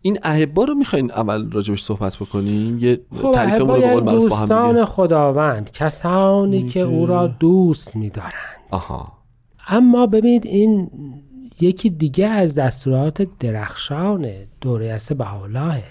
این 0.05 0.19
احبا 0.23 0.63
رو 0.63 0.73
می‌خواین 0.73 1.11
اول 1.11 1.51
راجبش 1.51 1.81
صحبت 1.83 2.15
بکنیم؟ 2.15 2.79
یه 2.79 2.99
خب 3.21 3.31
تعریفمون 3.31 3.75
رو 3.75 3.81
به 3.81 3.93
قول 3.93 4.03
معروف 4.03 4.29
با 4.29 4.35
هم 4.35 4.41
دوستان 4.41 4.85
خداوند 4.85 5.71
کسانی 5.71 6.63
که 6.63 6.79
او 6.79 7.05
را 7.05 7.27
دوست 7.27 7.95
می‌دارند. 7.95 8.33
آها. 8.71 9.11
اما 9.67 10.07
ببینید 10.07 10.45
این 10.45 10.91
یکی 11.61 11.89
دیگه 11.89 12.27
از 12.27 12.55
دستورات 12.55 13.27
درخشان 13.39 14.27
دوره 14.61 14.91
است 14.91 15.13
بهاءالله. 15.13 15.83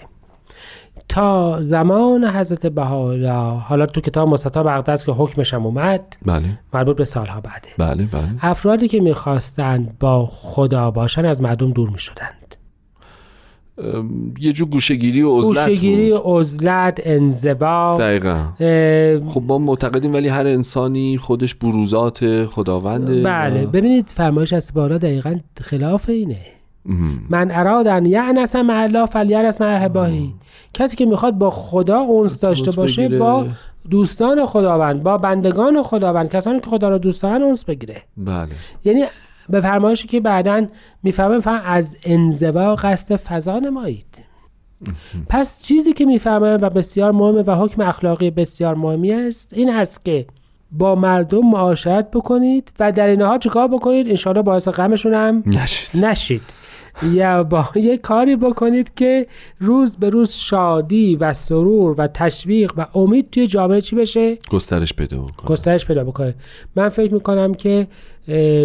تا 1.09 1.59
زمان 1.63 2.25
حضرت 2.25 2.67
بهاءالله 2.67 3.59
حالا 3.59 3.85
تو 3.85 4.01
کتاب 4.01 4.29
مستطاب 4.29 4.67
اقدس 4.67 5.05
که 5.05 5.11
حکمش 5.11 5.53
هم 5.53 5.65
اومد 5.65 6.17
بله. 6.25 6.59
مربوط 6.73 6.97
به 6.97 7.05
سالها 7.05 7.41
بعده. 7.41 7.69
بله 7.77 8.03
بله. 8.05 8.29
افرادی 8.41 8.87
که 8.87 8.99
می‌خواستند 8.99 9.99
با 9.99 10.25
خدا 10.25 10.91
باشن 10.91 11.25
از 11.25 11.41
مردم 11.41 11.71
دور 11.71 11.89
می‌شدند. 11.89 12.55
یه 14.39 14.53
جو 14.53 14.65
گوشگیری 14.65 15.21
و 15.21 15.37
عزلت 15.37 15.67
گوشهگیری 15.67 16.11
بود. 16.11 16.21
عزلت 16.25 17.01
انزوا. 17.03 17.97
دقیقا. 17.99 18.39
خب 19.29 19.43
ما 19.47 19.57
معتقدیم 19.57 20.13
ولی 20.13 20.27
هر 20.27 20.47
انسانی 20.47 21.17
خودش 21.17 21.55
بروزات 21.55 22.45
خداونده 22.45 23.21
بله 23.23 23.63
و- 23.63 23.67
ببینید 23.67 24.09
فرمایش 24.09 24.53
از 24.53 24.71
بالا 24.73 24.97
دقیقا 24.97 25.35
خلاف 25.61 26.09
اینه. 26.09 26.37
من 27.29 27.51
ارادن 27.51 28.05
یعنس 28.05 28.55
مع 28.55 28.81
الله 28.81 29.05
فلیرس 29.05 29.61
مع 29.61 29.67
احباهی 29.67 30.33
کسی 30.73 30.95
که 30.97 31.05
می‌خواد 31.05 31.33
با 31.33 31.49
خدا 31.49 31.99
اونس 31.99 32.39
داشته 32.39 32.71
باشه 32.71 33.01
بگیره. 33.01 33.19
با 33.19 33.45
دوستان 33.89 34.45
خداوند 34.45 35.03
با 35.03 35.17
بندگان 35.17 35.81
خداوند 35.81 36.29
کسانی 36.29 36.59
که 36.59 36.69
خدا 36.69 36.89
را 36.89 36.97
دوست 36.97 37.21
دارن 37.23 37.41
اونس 37.41 37.65
بگیره. 37.65 38.01
بله. 38.17 38.47
یعنی 38.85 39.03
به 39.49 39.61
فرمایشی 39.61 40.07
که 40.07 40.19
بعدا 40.19 40.65
می‌فهمه 41.03 41.35
می‌فهمه 41.35 41.65
از 41.65 41.97
انزوا 42.03 42.75
قصد 42.75 43.15
فضا 43.15 43.59
نمایید. 43.59 44.23
پس 45.29 45.63
چیزی 45.63 45.93
که 45.93 46.05
می‌فهمه 46.05 46.53
و 46.53 46.69
بسیار 46.69 47.11
مهمه 47.11 47.41
و 47.41 47.55
حکم 47.55 47.81
اخلاقی 47.81 48.31
بسیار 48.31 48.75
مهمی 48.75 49.13
است 49.13 49.53
این 49.53 49.69
است 49.69 50.05
که 50.05 50.25
با 50.71 50.95
مردم 50.95 51.49
معاشرت 51.49 52.11
بکنید 52.11 52.71
و 52.79 52.91
در 52.91 53.07
این 53.07 53.21
حال 53.21 53.39
چیکار 53.39 53.67
بکنید؟ 53.67 54.09
انشاءالله 54.09 54.43
باعث 54.43 54.67
غمشون 54.67 55.13
هم 55.13 55.43
نشید. 55.45 56.05
نشید. 56.05 56.41
یا 57.01 57.43
با 57.43 57.69
یه 57.75 57.97
کاری 57.97 58.35
بکنید 58.35 58.93
که 58.95 59.27
روز 59.59 59.97
به 59.97 60.09
روز 60.09 60.31
شادی 60.31 61.15
و 61.15 61.33
سرور 61.33 61.95
و 61.97 62.07
تشویق 62.07 62.73
و 62.77 62.85
امید 62.95 63.29
توی 63.29 63.47
جامعه 63.47 63.81
چی 63.81 63.95
بشه؟ 63.95 64.37
گسترش 64.51 64.93
پیدا 64.93 65.17
بکنه. 65.17 65.47
گسترش 65.47 65.85
پیدا 65.85 66.03
بکنه. 66.03 66.35
من 66.75 66.89
فکر 66.89 67.13
می‌کنم 67.13 67.53
که 67.53 67.87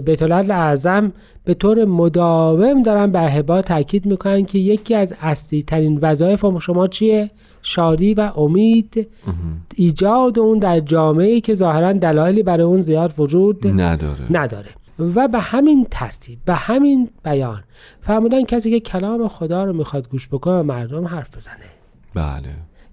بیت 0.04 0.22
اعظم 0.22 1.12
به 1.44 1.54
طور 1.54 1.84
مداوم 1.84 2.82
دارن 2.82 3.12
به 3.12 3.18
احبا 3.18 3.62
تاکید 3.62 4.06
می‌کنن 4.06 4.44
که 4.44 4.58
یکی 4.58 4.94
از 4.94 5.14
اصلی 5.20 5.62
ترین 5.62 5.98
وظایف 6.02 6.44
شما 6.60 6.86
چیه؟ 6.86 7.30
شادی 7.62 8.14
و 8.14 8.20
امید 8.36 9.08
ایجاد 9.76 10.38
اون 10.38 10.58
در 10.58 10.80
جامعه 10.80 11.40
که 11.40 11.54
ظاهرا 11.54 11.92
دلایلی 11.92 12.42
برای 12.42 12.62
اون 12.62 12.80
زیاد 12.80 13.14
وجود 13.18 13.66
نداره. 13.66 14.24
نداره. 14.30 14.68
و 14.98 15.28
به 15.28 15.40
همین 15.40 15.87
ترتیب 15.90 16.38
به 16.44 16.54
همین 16.54 17.11
بیان 17.24 17.62
فرمودن 18.00 18.44
کسی 18.44 18.70
که 18.70 18.80
کلام 18.80 19.28
خدا 19.28 19.64
رو 19.64 19.72
می‌خواد 19.72 20.08
گوش 20.08 20.28
بکنه 20.28 20.62
مردم 20.62 21.06
حرف 21.06 21.37
بزنه. 21.37 21.54
بله. 22.14 22.48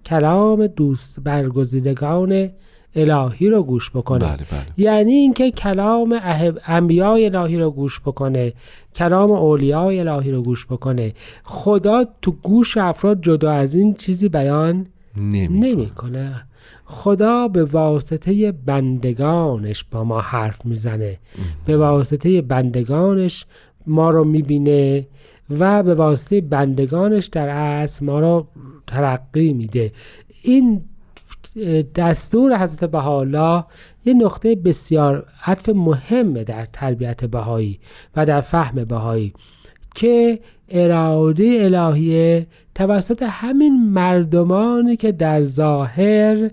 کلام 0.06 0.68
دوست 0.68 1.20
برگزیدگان 1.20 2.50
الهی 2.96 3.50
رو 3.50 3.64
گوش 3.64 3.92
بکنه. 3.92 4.26
بله 4.26 4.36
بله. 4.36 4.66
یعنی 4.78 5.12
اینکه 5.12 5.52
کلام 5.52 6.20
انبیای 6.66 7.26
الهی 7.26 7.58
رو 7.58 7.72
گوش 7.72 8.00
بکنه 8.00 8.54
کلام 8.96 9.32
اولیای 9.32 10.00
الهی 10.00 10.32
رو 10.32 10.42
گوش 10.42 10.66
بکنه. 10.66 11.14
خدا 11.44 12.06
تو 12.22 12.32
گوش 12.32 12.78
افراد 12.78 13.22
جدا 13.22 13.52
از 13.52 13.76
این 13.76 13.94
چیزی 13.94 14.30
بیان 14.30 14.88
نمی 15.18 15.60
نمی‌کنه. 15.60 16.46
خدا 16.86 17.48
به 17.48 17.64
واسطه 17.64 18.52
بندگانش 18.52 19.84
با 19.92 20.04
ما 20.04 20.22
حرف 20.22 20.66
می‌زنه. 20.66 21.20
به 21.66 21.78
واسطه 21.78 22.42
بندگانش 22.42 23.46
ما 23.88 24.10
رو 24.10 24.24
می‌بینه 24.24 25.08
و 25.50 25.84
به 25.84 25.96
واسطه 25.96 26.42
بندگانش 26.42 27.26
در 27.26 27.50
اصل 27.50 28.06
ما 28.06 28.20
رو 28.20 28.48
ترقی 28.88 29.54
میده. 29.54 29.92
این 30.44 30.82
دستور 31.96 32.58
حضرت 32.58 32.92
بهاءالله 32.92 33.64
یه 34.06 34.14
نقطه 34.14 34.56
بسیار 34.56 35.26
عطف 35.46 35.70
مهمه 35.70 36.44
در 36.44 36.66
تربیت 36.66 37.26
بهایی 37.26 37.80
و 38.16 38.26
در 38.26 38.42
فهم 38.42 38.84
بهایی 38.84 39.34
که 39.96 40.40
اراده 40.70 41.58
الهیه 41.62 42.48
توسط 42.76 43.24
همین 43.30 43.90
مردمانی 43.90 44.98
که 44.98 45.12
در 45.12 45.42
ظاهر 45.42 46.52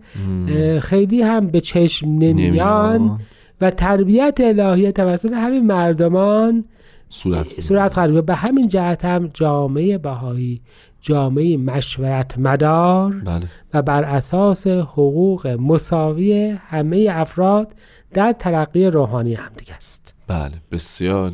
اه، 0.49 0.81
خیلی 0.81 1.23
هم 1.23 1.47
به 1.47 1.61
چشم 1.61 2.09
نمیان. 2.09 3.19
و 3.61 3.71
تربیت 3.71 4.39
الهیه 4.41 4.93
توسط 4.93 5.33
همین 5.33 5.67
مردمان 5.67 6.65
صورت 7.09 7.61
صورت 7.61 7.99
گرفت 7.99 8.27
به 8.27 8.35
همین 8.35 8.69
جهت 8.69 9.05
هم 9.05 9.31
جامعه 9.35 9.99
بهایی 9.99 10.61
جامعه 11.01 11.57
مشورت 11.57 12.39
مدار 12.39 13.13
بله. 13.13 13.47
و 13.75 13.83
بر 13.83 14.05
اساس 14.05 14.67
حقوق 14.67 15.47
مساوی 15.47 16.59
همه 16.67 17.09
افراد 17.11 17.75
در 18.15 18.33
ترقی 18.33 18.87
روحانی 18.87 19.35
همدیگه 19.35 19.75
است. 19.75 20.15
بله 20.29 20.53
بسیار 20.73 21.33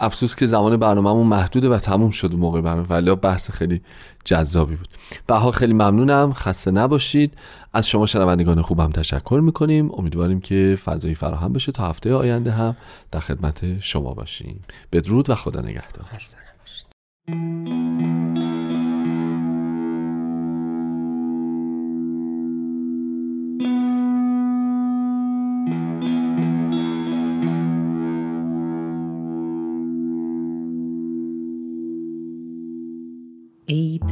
افسوس 0.00 0.36
که 0.36 0.46
زمان 0.46 0.76
برنامهمون 0.76 1.26
محدوده 1.26 1.68
و 1.68 1.78
تموم 1.78 2.10
شد 2.10 2.34
موقع 2.34 2.60
برنامه. 2.60 2.86
ولی 2.88 3.14
بحث 3.14 3.50
خیلی 3.50 3.80
جذابی 4.24 4.76
بود. 4.76 4.88
به 5.26 5.34
حال 5.34 5.52
خیلی 5.52 5.72
ممنونم. 5.72 6.32
خسته 6.32 6.70
نباشید. 6.70 7.34
از 7.72 7.88
شما 7.88 8.06
شنوندگان 8.06 8.62
خوبم 8.62 8.90
تشکر 8.90 9.40
می‌کنیم. 9.44 9.90
امیدواریم 9.92 10.40
که 10.40 10.78
فضایی 10.84 11.14
فراهم 11.14 11.52
بشه 11.52 11.72
تا 11.72 11.88
هفته 11.88 12.14
آینده 12.14 12.50
هم. 12.50 12.76
در 13.10 13.20
خدمت 13.20 13.80
شما 13.80 14.14
باشیم. 14.14 14.64
بدرود 14.92 15.30
و 15.30 15.34
خدا 15.34 15.60
نگهدار. 15.60 16.04
خسته 16.04 16.36
نباشید. 16.38 17.77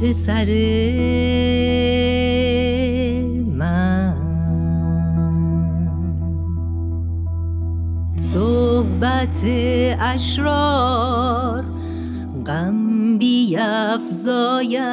پسر 0.01 0.49
من. 3.55 4.13
صحبت 8.17 9.43
اشرار 9.99 11.65
غم 12.45 13.17
بیفزاید 13.17 14.87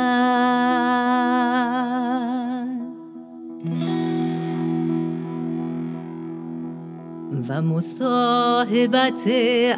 و 7.49 7.63
مصاحبت 7.63 9.23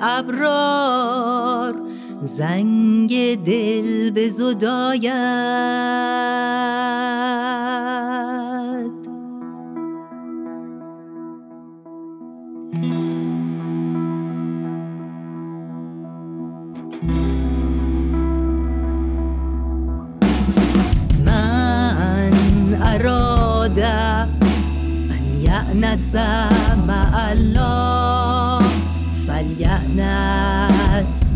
ابرار 0.02 1.74
زنگ 2.22 3.44
دل 3.44 4.10
به 4.10 4.28
زداید 4.30 5.06
من 21.24 22.82
اراد 22.82 23.78
ان 23.80 24.28
یأنس 25.40 26.14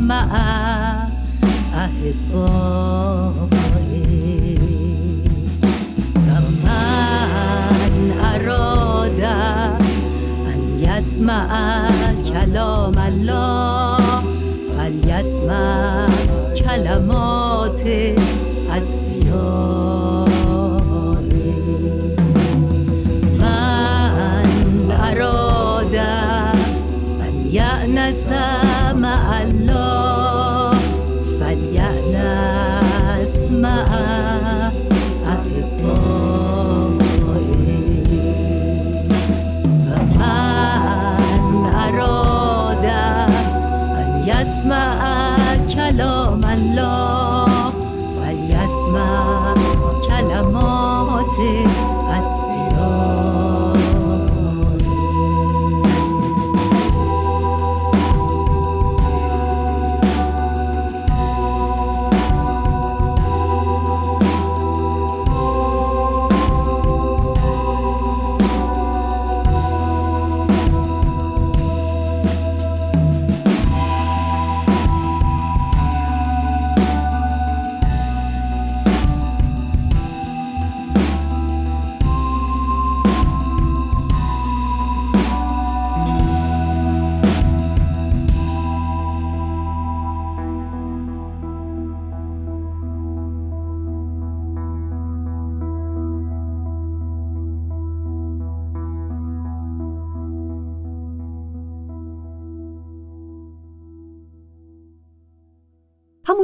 فلیأنس 0.01 0.07
مع 0.07 1.07
احبائه 1.75 3.41
و 6.27 6.41
من 6.65 8.13
اراد 8.21 9.21
ان 10.47 10.79
یسمع 10.79 11.49
کلام 12.33 12.99
الله 12.99 13.99
فلیسمع 14.77 16.07
کلمات 16.57 17.81
ان 44.61 44.67
یسمع 44.69 45.57
کلام 45.75 46.45
الله 46.45 47.73
فلیسمع 48.17 49.20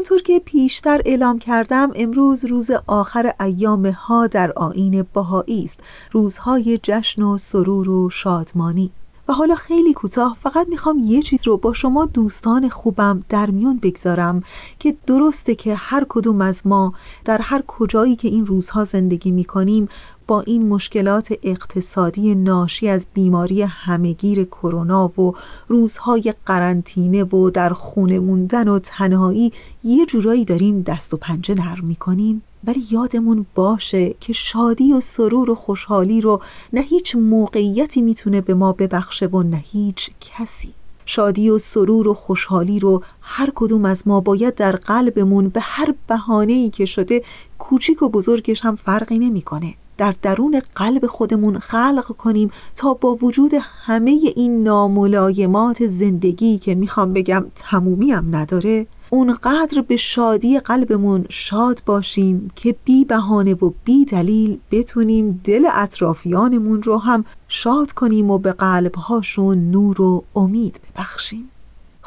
همونطور 0.06 0.26
که 0.26 0.42
پیشتر 0.44 1.02
اعلام 1.06 1.38
کردم 1.38 1.90
امروز 1.94 2.44
روز 2.44 2.70
آخر 2.86 3.32
ایام 3.40 3.86
ها 3.86 4.26
در 4.26 4.52
آین 4.52 5.06
بهایی 5.14 5.64
است. 5.64 5.80
روزهای 6.12 6.80
جشن 6.82 7.22
و 7.22 7.38
سرور 7.38 7.90
و 7.90 8.10
شادمانی. 8.10 8.90
و 9.28 9.32
حالا 9.32 9.54
خیلی 9.54 9.92
کوتاه 9.92 10.36
فقط 10.40 10.68
می‌خوام 10.68 10.98
یه 10.98 11.22
چیز 11.22 11.46
رو 11.46 11.56
با 11.56 11.72
شما 11.72 12.06
دوستان 12.06 12.68
خوبم 12.68 13.24
در 13.28 13.50
میون 13.50 13.78
بگذارم 13.82 14.42
که 14.78 14.96
درسته 15.06 15.54
که 15.54 15.74
هر 15.74 16.06
کدوم 16.08 16.40
از 16.40 16.66
ما 16.66 16.94
در 17.24 17.38
هر 17.42 17.62
کجایی 17.66 18.16
که 18.16 18.28
این 18.28 18.46
روزها 18.46 18.84
زندگی 18.84 19.30
می‌کنیم 19.30 19.88
با 20.26 20.40
این 20.40 20.68
مشکلات 20.68 21.32
اقتصادی 21.42 22.34
ناشی 22.34 22.88
از 22.88 23.06
بیماری 23.14 23.62
همهگیر 23.62 24.44
کرونا 24.44 25.20
و 25.20 25.34
روزهای 25.68 26.34
قرنطینه 26.46 27.24
و 27.24 27.50
در 27.50 27.72
خونه 27.72 28.18
موندن 28.18 28.68
و 28.68 28.78
تنهایی 28.78 29.52
یه 29.84 30.06
جورایی 30.06 30.44
داریم 30.44 30.82
دست 30.82 31.14
و 31.14 31.16
پنجه 31.16 31.54
نرم 31.54 31.84
می‌کنیم. 31.84 32.42
ولی 32.64 32.86
یادمون 32.90 33.46
باشه 33.54 34.14
که 34.20 34.32
شادی 34.32 34.92
و 34.92 35.00
سرور 35.00 35.50
و 35.50 35.54
خوشحالی 35.54 36.20
رو 36.20 36.40
نه 36.72 36.80
هیچ 36.80 37.16
موقعیتی 37.16 38.02
می‌تونه 38.02 38.40
به 38.40 38.54
ما 38.54 38.72
ببخشه 38.72 39.26
و 39.26 39.42
نه 39.42 39.62
هیچ 39.72 40.10
کسی. 40.20 40.72
شادی 41.08 41.50
و 41.50 41.58
سرور 41.58 42.08
و 42.08 42.14
خوشحالی 42.14 42.80
رو 42.80 43.02
هر 43.20 43.52
کدوم 43.54 43.84
از 43.84 44.08
ما 44.08 44.20
باید 44.20 44.54
در 44.54 44.76
قلبمون 44.76 45.48
به 45.48 45.60
هر 45.62 45.94
بهانه‌ای 46.06 46.70
که 46.70 46.86
شده 46.86 47.22
کوچیک 47.58 48.02
و 48.02 48.08
بزرگش 48.08 48.64
هم 48.64 48.76
فرقی 48.76 49.18
نمی‌کنه. 49.18 49.74
در 49.96 50.14
درون 50.22 50.60
قلب 50.76 51.06
خودمون 51.06 51.58
خلق 51.58 52.04
کنیم 52.18 52.50
تا 52.74 52.94
با 52.94 53.14
وجود 53.14 53.52
همه 53.84 54.10
این 54.36 54.62
ناملایمات 54.62 55.86
زندگی 55.86 56.58
که 56.58 56.74
می‌خوام 56.74 57.12
بگم 57.12 57.44
تمومی 57.54 58.10
هم 58.10 58.36
نداره 58.36 58.86
اونقدر 59.10 59.84
به 59.88 59.96
شادی 59.96 60.60
قلبمون 60.60 61.26
شاد 61.28 61.82
باشیم 61.86 62.50
که 62.56 62.76
بی 62.84 63.04
بهانه 63.04 63.54
و 63.54 63.72
بی 63.84 64.04
دلیل 64.04 64.58
بتونیم 64.70 65.40
دل 65.44 65.66
اطرافیانمون 65.72 66.82
رو 66.82 66.98
هم 66.98 67.24
شاد 67.48 67.92
کنیم 67.92 68.30
و 68.30 68.38
به 68.38 68.52
قلبهاشون 68.52 69.70
نور 69.70 70.00
و 70.00 70.24
امید 70.34 70.80
ببخشیم. 70.94 71.50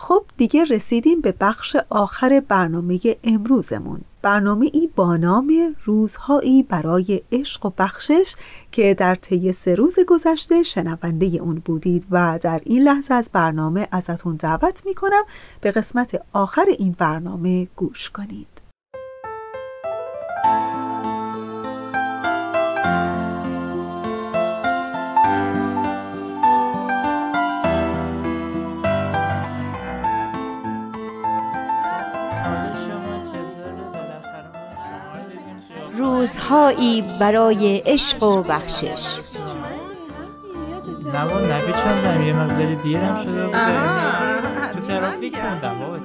خب 0.02 0.26
دیگه 0.38 0.64
رسیدیم 0.64 1.22
به 1.22 1.34
بخش 1.40 1.76
آخر 1.90 2.44
برنامه 2.48 3.00
امروزمون. 3.24 4.02
برنامه 4.22 4.70
ای 4.74 4.90
با 4.96 5.18
نام 5.18 5.76
روزهایی 5.84 6.64
برای 6.64 7.22
عشق 7.32 7.66
و 7.66 7.72
بخشش 7.78 8.36
که 8.72 8.94
در 8.94 9.16
طی 9.16 9.52
سه 9.52 9.76
روز 9.76 9.96
گذشته 10.08 10.64
شنونده 10.64 11.26
اون 11.26 11.62
بودید 11.66 12.06
و 12.12 12.40
در 12.42 12.62
این 12.66 12.84
لحظه 12.84 13.14
از 13.14 13.30
برنامه 13.34 13.88
ازتون 13.92 14.36
دعوت 14.36 14.86
می‌کنم 14.86 15.24
به 15.62 15.72
قسمت 15.72 16.22
آخر 16.34 16.66
این 16.80 16.96
برنامه 17.00 17.68
گوش 17.76 18.10
کنید. 18.10 18.59
روزهایی 36.00 37.04
برای 37.20 37.78
عشق 37.78 38.24
و 38.24 38.44
بخشش. 38.44 39.20
نه 41.14 41.26
با 41.26 41.40
نپیچوندم 41.40 42.28
یه 42.28 42.34
مقداری 42.34 42.76
دیرم 42.76 43.24
شده 43.24 43.46
بوده. 43.46 44.72
تو 44.74 44.80
ترافیک 44.80 45.40
موندم 45.40 45.76
بابا 45.80 46.00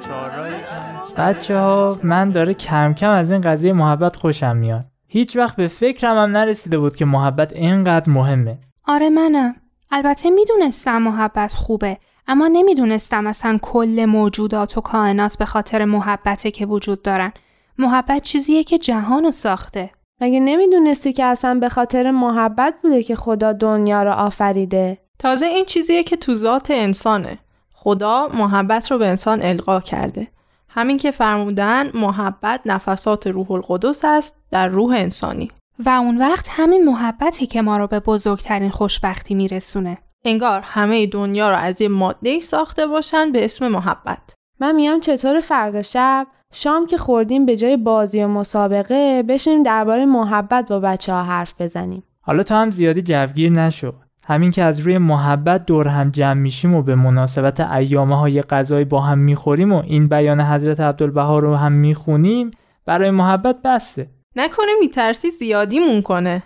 بچه 1.16 1.58
ها 1.58 1.98
من 2.02 2.30
داره 2.30 2.54
کم 2.54 2.94
کم 2.94 3.10
از 3.10 3.30
این 3.30 3.40
قضیه 3.40 3.72
محبت 3.72 4.16
خوشم 4.16 4.56
میاد. 4.56 4.84
هیچ 5.08 5.36
وقت 5.36 5.56
به 5.56 5.68
فکرم 5.68 6.18
هم 6.18 6.30
نرسیده 6.30 6.78
بود 6.78 6.96
که 6.96 7.04
محبت 7.04 7.52
اینقدر 7.52 8.10
مهمه. 8.10 8.58
آره 8.86 9.10
منم. 9.10 9.54
البته 9.90 10.30
می‌دونستم 10.30 11.02
محبت 11.02 11.52
خوبه 11.52 11.98
اما 12.28 12.48
نمی‌دونستم 12.48 13.26
اصلا 13.26 13.58
کل 13.62 14.04
موجودات 14.04 14.78
و 14.78 14.80
کائنات 14.80 15.38
به 15.38 15.44
خاطر 15.44 15.84
محبته 15.84 16.50
که 16.50 16.66
وجود 16.66 17.02
دارن. 17.02 17.32
محبت 17.78 18.22
چیزیه 18.22 18.64
که 18.64 18.78
جهان 18.78 19.24
رو 19.24 19.30
ساخته. 19.30 19.90
مگه 20.20 20.40
نمی‌دونستی 20.40 21.12
که 21.12 21.24
اصلا 21.24 21.54
به 21.54 21.68
خاطر 21.68 22.10
محبت 22.10 22.74
بوده 22.82 23.02
که 23.02 23.16
خدا 23.16 23.52
دنیا 23.52 24.02
رو 24.02 24.10
آفریده؟ 24.10 24.98
تازه 25.18 25.46
این 25.46 25.64
چیزیه 25.64 26.02
که 26.02 26.16
تو 26.16 26.34
ذات 26.34 26.70
انسانه. 26.70 27.38
خدا 27.72 28.28
محبت 28.28 28.90
رو 28.90 28.98
به 28.98 29.06
انسان 29.06 29.42
القا 29.42 29.80
کرده. 29.80 30.28
همین 30.68 30.96
که 30.96 31.10
فرمودن 31.10 31.90
محبت 31.94 32.60
نفسات 32.66 33.26
روح 33.26 33.50
القدس 33.52 34.04
است 34.04 34.36
در 34.50 34.68
روح 34.68 34.94
انسانی. 34.96 35.50
و 35.78 35.88
اون 35.88 36.18
وقت 36.18 36.46
همین 36.50 36.84
محبتی 36.84 37.46
که 37.46 37.62
ما 37.62 37.76
رو 37.76 37.86
به 37.86 38.00
بزرگترین 38.00 38.70
خوشبختی 38.70 39.34
میرسونه. 39.34 39.98
انگار 40.24 40.60
همه 40.60 41.06
دنیا 41.06 41.50
رو 41.50 41.56
از 41.56 41.80
یه 41.80 41.88
ماده 41.88 42.40
ساخته 42.40 42.86
باشن 42.86 43.32
به 43.32 43.44
اسم 43.44 43.68
محبت. 43.68 44.34
من 44.60 44.74
میام 44.74 45.00
چطور 45.00 45.40
فرق 45.40 45.80
شب 45.80 46.26
شام 46.56 46.86
که 46.86 46.98
خوردیم 46.98 47.46
به 47.46 47.56
جای 47.56 47.76
بازی 47.76 48.22
و 48.22 48.28
مسابقه 48.28 49.22
بشینیم 49.28 49.62
درباره 49.62 50.06
محبت 50.06 50.68
با 50.68 50.80
بچه 50.80 51.12
ها 51.12 51.22
حرف 51.22 51.54
بزنیم. 51.60 52.02
حالا 52.20 52.42
تو 52.42 52.54
هم 52.54 52.70
زیادی 52.70 53.02
جوگیر 53.02 53.50
نشو 53.50 53.92
همین 54.26 54.50
که 54.50 54.62
از 54.62 54.80
روی 54.80 54.98
محبت 54.98 55.66
دور 55.66 55.88
هم 55.88 56.10
جمع 56.10 56.40
میشیم 56.40 56.74
و 56.74 56.82
به 56.82 56.94
مناسبت 56.94 57.60
ایامه 57.60 58.18
های 58.18 58.42
غذایی 58.42 58.84
با 58.84 59.00
هم 59.00 59.18
می‌خوریم 59.18 59.72
و 59.72 59.82
این 59.86 60.08
بیان 60.08 60.40
حضرت 60.40 60.80
عبدالبها 60.80 61.38
رو 61.38 61.54
هم 61.54 61.72
می‌خونیم 61.72 62.50
برای 62.86 63.10
محبت 63.10 63.62
بسته. 63.64 64.06
نکنه 64.36 64.70
میترسی 64.80 65.30
زیادیمون 65.30 66.02
کنه. 66.02 66.42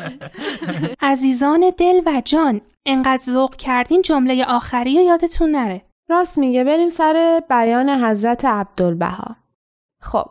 عزیزان 1.00 1.72
دل 1.78 2.00
و 2.06 2.22
جان 2.24 2.60
انقدر 2.86 3.22
ذوق 3.22 3.56
کردین 3.56 4.02
جمله 4.02 4.44
آخری 4.44 4.98
و 4.98 5.02
یادتون 5.02 5.50
نره. 5.50 5.82
راست 6.08 6.38
میگه 6.38 6.64
بریم 6.64 6.88
سر 6.88 7.42
بیان 7.48 8.04
حضرت 8.04 8.44
عبدالبها. 8.44 9.36
خب 10.00 10.26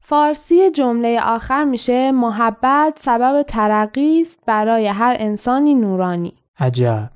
فارسی 0.00 0.70
جمله 0.70 1.20
آخر 1.22 1.64
میشه 1.64 2.12
محبت 2.12 2.98
سبب 3.02 3.42
ترقی 3.42 4.22
است 4.22 4.42
برای 4.46 4.86
هر 4.86 5.16
انسانی 5.18 5.74
نورانی. 5.74 6.34
عجب. 6.58 7.10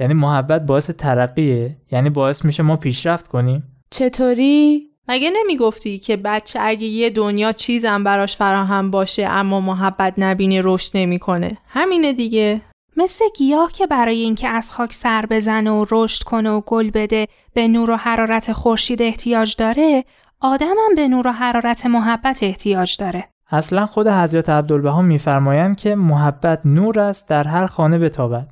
یعنی 0.00 0.14
محبت 0.14 0.66
باعث 0.66 0.90
ترقیه؟ 0.90 1.76
یعنی 1.92 2.10
باعث 2.10 2.44
میشه 2.44 2.62
ما 2.62 2.76
پیشرفت 2.76 3.28
کنیم؟ 3.28 3.62
چطوری؟ 3.90 4.88
مگه 5.08 5.30
نمی‌گفتی 5.30 5.98
که 5.98 6.16
بچه 6.16 6.58
اگه 6.62 6.86
یه 6.86 7.10
دنیا 7.10 7.52
چیزم 7.52 8.04
براش 8.04 8.36
فراهم 8.36 8.90
باشه 8.90 9.26
اما 9.26 9.60
محبت 9.60 10.14
نبینه 10.18 10.60
رشد 10.64 10.90
نمی‌کنه؟ 10.94 11.58
همینه 11.68 12.12
دیگه. 12.12 12.60
مثل 12.98 13.24
گیاه 13.36 13.72
که 13.72 13.86
برای 13.86 14.20
اینکه 14.20 14.48
از 14.48 14.72
خاک 14.72 14.92
سر 14.92 15.26
بزنه 15.30 15.70
و 15.70 15.86
رشد 15.90 16.22
کنه 16.22 16.50
و 16.50 16.60
گل 16.60 16.90
بده 16.90 17.28
به 17.54 17.68
نور 17.68 17.90
و 17.90 17.96
حرارت 17.96 18.52
خورشید 18.52 19.02
احتیاج 19.02 19.56
داره 19.56 20.04
آدم 20.40 20.74
هم 20.86 20.94
به 20.96 21.08
نور 21.08 21.26
و 21.26 21.32
حرارت 21.32 21.86
محبت 21.86 22.42
احتیاج 22.42 22.96
داره. 22.96 23.24
اصلا 23.50 23.86
خود 23.86 24.08
حضرت 24.08 24.48
عبدالبها 24.48 25.02
میفرمایند 25.02 25.76
که 25.76 25.94
محبت 25.94 26.60
نور 26.64 27.00
است 27.00 27.28
در 27.28 27.44
هر 27.44 27.66
خانه 27.66 27.98
بتابد. 27.98 28.48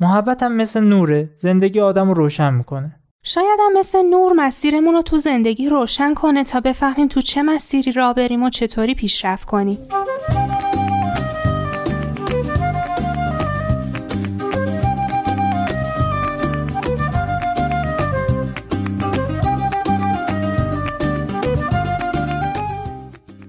محبت 0.00 0.42
هم 0.42 0.52
مثل 0.52 0.80
نوره 0.80 1.30
زندگی 1.36 1.80
آدم 1.80 2.08
رو 2.08 2.14
روشن 2.14 2.54
می‌کنه. 2.54 2.96
شاید 3.22 3.60
هم 3.66 3.78
مثل 3.78 4.02
نور 4.02 4.32
مسیرمون 4.32 4.94
رو 4.94 5.02
تو 5.02 5.18
زندگی 5.18 5.68
روشن 5.68 6.14
کنه 6.14 6.44
تا 6.44 6.60
بفهمیم 6.60 7.08
تو 7.08 7.20
چه 7.20 7.42
مسیری 7.42 7.92
را 7.92 8.12
بریم 8.12 8.42
و 8.42 8.50
چطوری 8.50 8.94
پیشرفت 8.94 9.44
کنیم. 9.44 9.78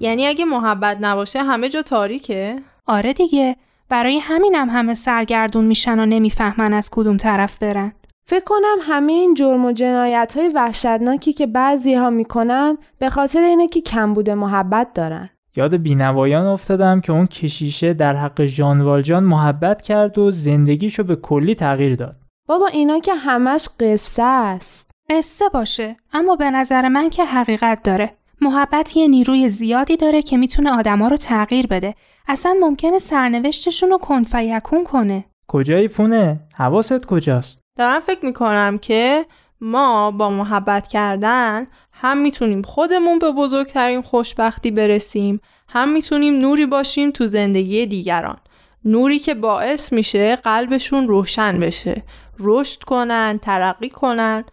یعنی 0.02 0.26
اگه 0.26 0.44
محبت 0.44 0.98
نباشه 1.00 1.42
همه 1.42 1.68
جا 1.68 1.82
تاریکه؟ 1.82 2.56
آره 2.86 3.12
دیگه. 3.12 3.56
برای 3.88 4.18
همینم 4.18 4.70
همه 4.70 4.94
سرگردون 4.94 5.64
میشن 5.64 5.98
و 5.98 6.06
نمی‌فهمن 6.06 6.72
از 6.72 6.90
کدوم 6.92 7.16
طرف 7.16 7.58
برن. 7.58 7.92
فکر 8.26 8.44
کنم 8.44 8.78
همه 8.82 9.12
این 9.12 9.34
جرم 9.34 9.64
و 9.64 9.72
جنایت 9.72 10.36
های 10.36 10.48
وحشتناکی 10.48 11.32
که 11.32 11.46
بعضی 11.46 11.94
ها 11.94 12.10
می‌کنن 12.10 12.78
به 12.98 13.10
خاطر 13.10 13.42
اینه 13.42 13.68
که 13.68 13.80
کمبود 13.80 14.30
محبت 14.30 14.92
دارن. 14.94 15.30
یاد 15.56 15.76
بینوایان 15.76 16.46
افتادم 16.46 17.00
که 17.00 17.12
اون 17.12 17.26
کشیشه 17.26 17.94
در 17.94 18.16
حق 18.16 18.44
ژان 18.44 18.80
والجان 18.80 19.24
محبت 19.24 19.82
کرد 19.82 20.18
و 20.18 20.30
زندگیشو 20.30 21.02
به 21.02 21.16
کلی 21.16 21.54
تغییر 21.54 21.96
داد. 21.96 22.16
بابا 22.48 22.66
اینا 22.66 22.98
که 22.98 23.14
همش 23.14 23.68
قصه 23.80 24.22
است. 24.22 24.90
قصه 25.10 25.44
باشه 25.48 25.96
اما 26.12 26.36
به 26.36 26.50
نظر 26.50 26.88
من 26.88 27.10
که 27.10 27.24
حقیقت 27.24 27.82
داره. 27.82 28.10
محبت 28.42 28.96
یه 28.96 29.08
نیروی 29.08 29.48
زیادی 29.48 29.96
داره 29.96 30.22
که 30.22 30.36
می‌تونه 30.36 30.70
آدما 30.70 31.08
رو 31.08 31.16
تغییر 31.16 31.66
بده. 31.66 31.94
اصلا 32.28 32.56
ممکنه 32.60 32.98
سرنوشتشون 32.98 33.90
رو 33.90 33.98
کنفیکون 33.98 34.84
کنه. 34.84 35.24
کجایی 35.48 35.88
پونه؟ 35.88 36.40
حواست 36.54 37.06
کجاست؟ 37.06 37.60
دارم 37.78 38.00
فکر 38.00 38.24
می‌کنم 38.24 38.78
که 38.78 39.26
ما 39.60 40.10
با 40.10 40.30
محبت 40.30 40.88
کردن 40.88 41.66
هم 41.92 42.18
می‌تونیم 42.18 42.62
خودمون 42.62 43.18
به 43.18 43.30
بزرگترین 43.30 44.02
خوشبختی 44.02 44.70
برسیم 44.70 45.40
هم 45.68 45.88
می‌تونیم 45.88 46.38
نوری 46.38 46.66
باشیم 46.66 47.10
تو 47.10 47.26
زندگی 47.26 47.86
دیگران 47.86 48.36
نوری 48.84 49.18
که 49.18 49.34
باعث 49.34 49.92
میشه 49.92 50.36
قلبشون 50.36 51.08
روشن 51.08 51.58
بشه 51.58 52.02
رشد 52.38 52.82
کنن 52.82 53.38
ترقی 53.42 53.88
کنن 53.88 54.44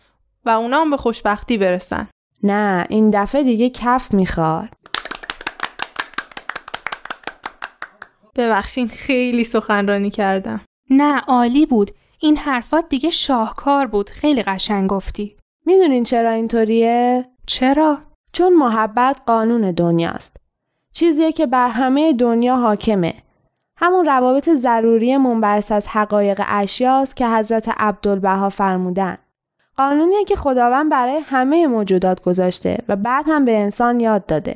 و 0.46 0.50
اونا 0.50 0.82
هم 0.82 0.90
به 0.90 0.98
خوشبختی 0.98 1.58
برسن 1.58 2.08
نه 2.44 2.86
این 2.90 3.10
دفعه 3.10 3.44
دیگه 3.44 3.70
کف 3.70 4.14
می‌خواد. 4.14 4.70
ببخشین 8.36 8.88
خیلی 8.88 9.44
سخنرانی 9.44 10.10
کردم. 10.10 10.62
نه 10.90 11.20
عالی 11.20 11.66
بود. 11.66 11.92
این 12.20 12.38
حرفات 12.38 12.90
دیگه 12.90 13.10
شاهکار 13.10 13.88
بود. 13.88 14.10
خیلی 14.10 14.44
قشنگ 14.44 14.90
گفتی. 14.90 15.36
می‌دونین 15.66 16.04
چرا 16.04 16.30
اینطوریه؟ 16.30 17.26
چرا؟ 17.46 17.98
چون 18.34 18.54
محبت 18.54 19.22
قانون 19.26 19.72
دنیاست. 19.72 20.38
چیزیه 20.94 21.32
که 21.32 21.46
بر 21.46 21.70
همه 21.70 22.14
دنیا 22.14 22.56
حاکمه. 22.56 23.14
همون 23.78 24.06
روابط 24.06 24.50
ضروری 24.50 25.18
منبعث 25.18 25.72
از 25.72 25.88
حقایق 25.88 26.42
اشیاست 26.48 27.16
که 27.16 27.28
حضرت 27.28 27.70
عبدالبها 27.78 28.50
فرمودن. 28.50 29.18
قانونیه 29.80 30.24
که 30.24 30.36
خداوند 30.36 30.92
برای 30.92 31.20
همه 31.26 31.68
موجودات 31.68 32.22
گذاشته 32.22 32.78
و 32.88 32.96
بعد 32.96 33.26
هم 33.28 33.46
به 33.46 33.60
انسان 33.60 34.00
یاد 34.00 34.26
داده. 34.26 34.56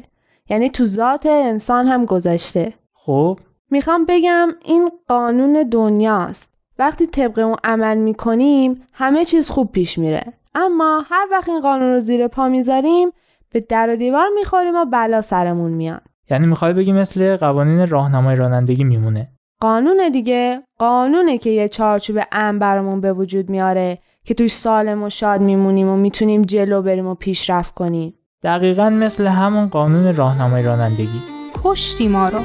یعنی 0.50 0.70
تو 0.70 0.86
ذات 0.86 1.26
انسان 1.26 1.88
هم 1.88 2.06
گذاشته. 2.06 2.74
خب؟ 2.94 3.40
می‌خوام 3.72 4.06
بگم 4.06 4.50
این 4.66 4.92
قانون 5.08 5.70
دنیاست. 5.72 6.54
وقتی 6.80 7.08
طبق 7.08 7.40
اون 7.40 7.56
عمل 7.64 7.98
می‌کنیم 7.98 8.84
همه 8.94 9.26
چیز 9.26 9.50
خوب 9.50 9.72
پیش 9.72 9.98
میره. 9.98 10.34
اما 10.56 11.04
هر 11.10 11.28
وقت 11.32 11.50
این 11.50 11.62
قانون 11.62 11.94
رو 11.94 12.00
زیر 12.00 12.28
پا 12.28 12.48
می‌ذاریم 12.48 13.10
به 13.52 13.60
در 13.60 13.90
و 13.90 13.96
دیوار 13.96 14.28
می‌خوریم 14.36 14.76
و 14.76 14.86
بلا 14.86 15.22
سرمون 15.22 15.72
میاد. 15.72 16.02
یعنی 16.30 16.48
می‌خوای 16.48 16.74
بگی 16.74 16.92
مثل 16.92 17.38
قوانین 17.38 17.88
راهنمای 17.88 18.36
رانندگی 18.36 18.84
میمونه؟ 18.84 19.28
قانون 19.60 20.10
دیگه 20.10 20.64
قانونه 20.80 21.38
که 21.38 21.50
یه 21.50 21.70
چارچوب 21.70 22.20
امن 22.32 22.60
برامون 22.60 23.02
به 23.02 23.14
وجود 23.14 23.50
میاره 23.50 23.98
که 24.26 24.34
توش 24.34 24.54
سالم 24.56 25.04
و 25.04 25.10
شاد 25.10 25.42
میمونیم 25.42 25.88
و 25.88 25.96
می‌تونیم 25.96 26.42
جلو 26.42 26.82
بریم 26.82 27.08
و 27.08 27.16
پیشرفت 27.16 27.74
کنیم. 27.74 28.14
دقیقا 28.44 28.90
مثل 28.90 29.28
همون 29.28 29.68
قانون 29.68 30.16
راهنمای 30.16 30.64
رانندگی. 30.64 31.22
کشتی 31.64 32.08
ما 32.08 32.30
رو. 32.30 32.40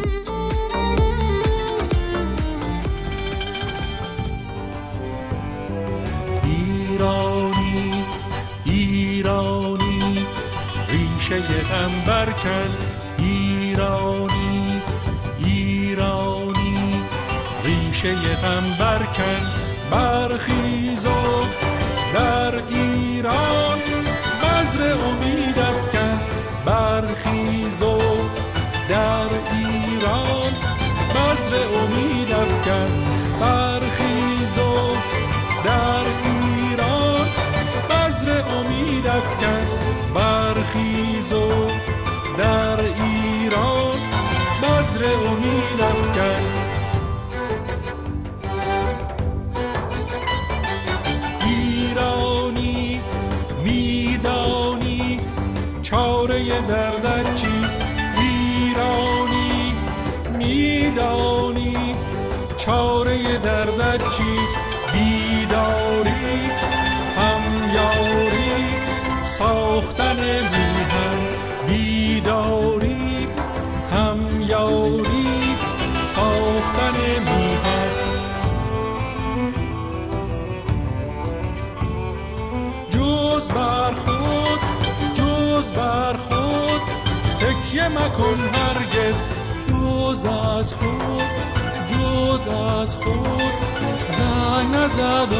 ایرانی 6.45 8.05
ایرانی 8.65 10.19
ریشه 10.89 11.41
غم 11.41 12.07
برکن 12.07 12.69
ایرانی 13.19 14.83
ایرانی 15.39 16.77
ریشه 17.65 18.15
غم 18.15 18.77
برکن 18.79 19.43
برخیز 19.91 21.07
و 21.07 21.68
در 22.15 22.55
ایران 22.69 23.79
بذر 24.43 24.93
امید 24.93 25.59
افکن 25.59 26.21
برخیز 26.67 27.83
و 27.83 27.99
در 28.89 29.31
ایران 29.53 30.53
بذر 31.15 31.55
امید 31.57 32.33
افکن 32.33 32.91
برخیز 33.41 34.59
و 34.59 34.97
در 35.65 36.05
ایران 36.25 37.27
بذر 37.91 38.41
امید 38.41 39.07
افکن 39.07 39.67
برخیز 40.15 41.33
و 41.33 41.71
در 42.39 42.81
ایران 42.81 43.99
بذر 44.63 45.05
امید 45.05 45.81
افکن. 45.81 46.08
دردت 56.61 57.35
چیست؟ 57.35 57.83
ایرانی 58.19 59.75
میدانی. 60.39 61.95
چاره 62.57 63.39
دردت 63.39 64.11
چیست؟ 64.11 64.59
بیداری. 64.93 66.51
همیاری. 67.17 68.65
ساختن 69.27 70.17
میهن. 70.17 71.19
بیداری. 71.67 73.29
همیاری. 73.93 75.57
ساختن 76.03 76.97
میهن. 77.25 78.09
جز 82.91 83.51
بر 83.51 83.93
خود 83.93 84.61
جز 85.15 85.73
بر 85.73 86.17
تکیه 87.69 87.89
مکن 87.89 88.41
هرگز. 88.53 89.23
جز 89.69 90.25
از 90.25 90.73
خود 90.73 91.23
جز 91.91 92.47
از 92.47 92.95
خود. 92.95 93.53
زنگ 94.11 94.75
نزد 94.75 95.33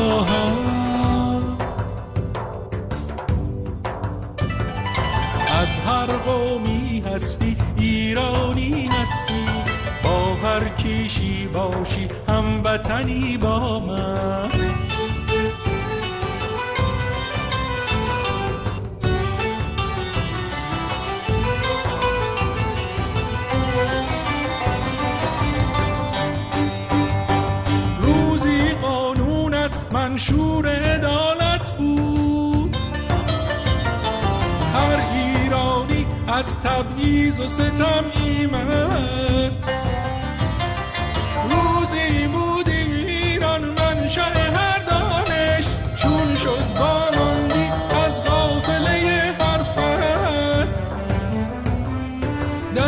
از 5.61 5.79
هر 5.79 6.07
قومی 6.07 7.03
هستی 7.07 7.57
ایرانی 7.77 8.87
هستی. 8.87 9.47
با 10.05 10.49
هر 10.49 10.69
کیشی 10.69 11.47
باشی 11.47 12.09
هموطنی 12.29 13.37
با 13.37 13.79
من. 13.79 14.78
منشور 30.19 30.69
عدالت 30.69 31.71
بود. 31.71 32.77
هر 34.75 35.01
ایرانی 35.13 36.07
از 36.29 36.61
تبعیض 36.61 37.41
و 37.41 37.49
ستم 37.49 38.05
ایمن. 38.15 39.51
روزی 41.51 42.29
بود 42.29 42.69
ایران 42.69 43.65
منشأ 43.65 44.23
هر 44.23 44.79
دانش. 44.79 45.65
چون 45.97 46.37
شد 46.37 46.63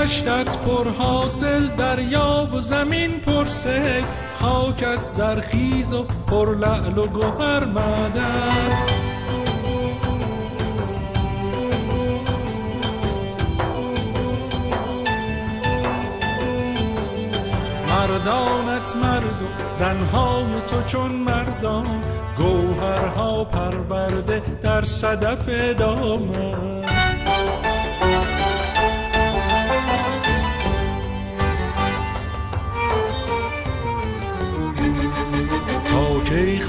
دشتت 0.00 0.56
پر 0.56 0.88
حاصل 0.98 1.66
دریا 1.66 2.48
و 2.52 2.60
زمین 2.60 3.20
پر 3.20 3.44
سید 3.46 4.04
خاکت 4.34 5.08
زرخیز 5.08 5.92
و 5.92 6.04
پر 6.26 6.56
لعل 6.56 6.98
و 6.98 7.06
گوهر 7.06 7.64
معدن. 7.64 8.86
مردانت 17.88 18.96
مرد 18.96 19.42
و 19.42 19.72
زنهای 19.72 20.60
تو 20.68 20.82
چون 20.82 21.12
مردان 21.12 21.86
گوهرها 22.36 23.44
پرورده 23.44 24.42
در 24.62 24.84
صدف 24.84 25.48
دامن 25.78 26.99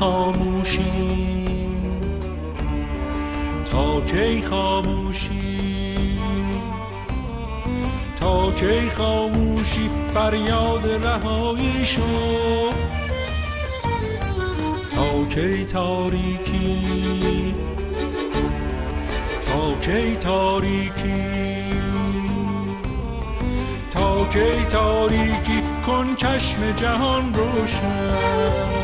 خاموشی. 0.01 0.81
تا 3.71 4.01
کی 4.01 4.41
خاموشی؟ 4.41 6.19
تا 8.19 8.51
کی 8.51 8.89
خاموشی؟ 8.89 9.89
فریاد 10.13 10.87
رهایی 10.87 11.85
شو. 11.85 12.01
تا 14.91 15.25
کی 15.29 15.65
تاریکی؟ 15.65 17.55
تا 19.45 19.73
کی 19.81 20.15
تاریکی؟ 20.15 21.23
تا 23.91 24.25
کی 24.25 24.65
تاریکی؟ 24.69 25.61
کن 25.85 26.15
چشم 26.15 26.71
جهان 26.75 27.33
روشن. 27.33 28.80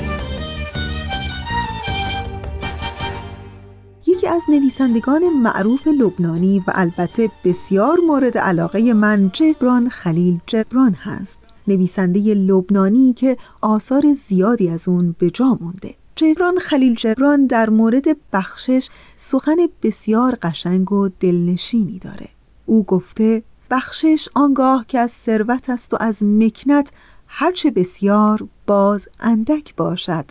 یکی 4.28 4.36
از 4.36 4.44
نویسندگان 4.50 5.30
معروف 5.30 5.88
لبنانی 5.88 6.60
و 6.60 6.72
البته 6.76 7.30
بسیار 7.44 7.98
مورد 8.08 8.38
علاقه 8.38 8.94
من 8.94 9.30
جبران 9.34 9.90
خلیل 9.90 10.40
جبران 10.46 10.94
هست. 10.94 11.40
نویسنده 11.68 12.20
لبنانی 12.34 13.14
که 13.14 13.38
آثار 13.62 14.14
زیادی 14.14 14.70
از 14.70 14.88
اون 14.88 15.16
به 15.20 15.30
جا 15.30 15.58
مونده. 15.62 15.96
جبران 16.16 16.58
خلیل 16.58 16.96
جبران 16.96 17.46
در 17.46 17.70
مورد 17.70 18.06
بخشش 18.34 18.90
سخن 19.16 19.58
بسیار 19.84 20.38
قشنگ 20.42 20.92
و 20.92 21.10
دلنشینی 21.20 22.00
داره. 22.00 22.30
او 22.66 22.84
گفته 22.84 23.44
بخشش 23.72 24.30
آنگاه 24.34 24.86
که 24.88 25.00
از 25.00 25.12
ثروت 25.12 25.70
است 25.70 25.94
و 25.94 25.98
از 26.00 26.24
مکنت 26.24 26.92
هرچه 27.28 27.72
بسیار 27.72 28.48
باز 28.68 29.08
اندک 29.20 29.76
باشد 29.76 30.26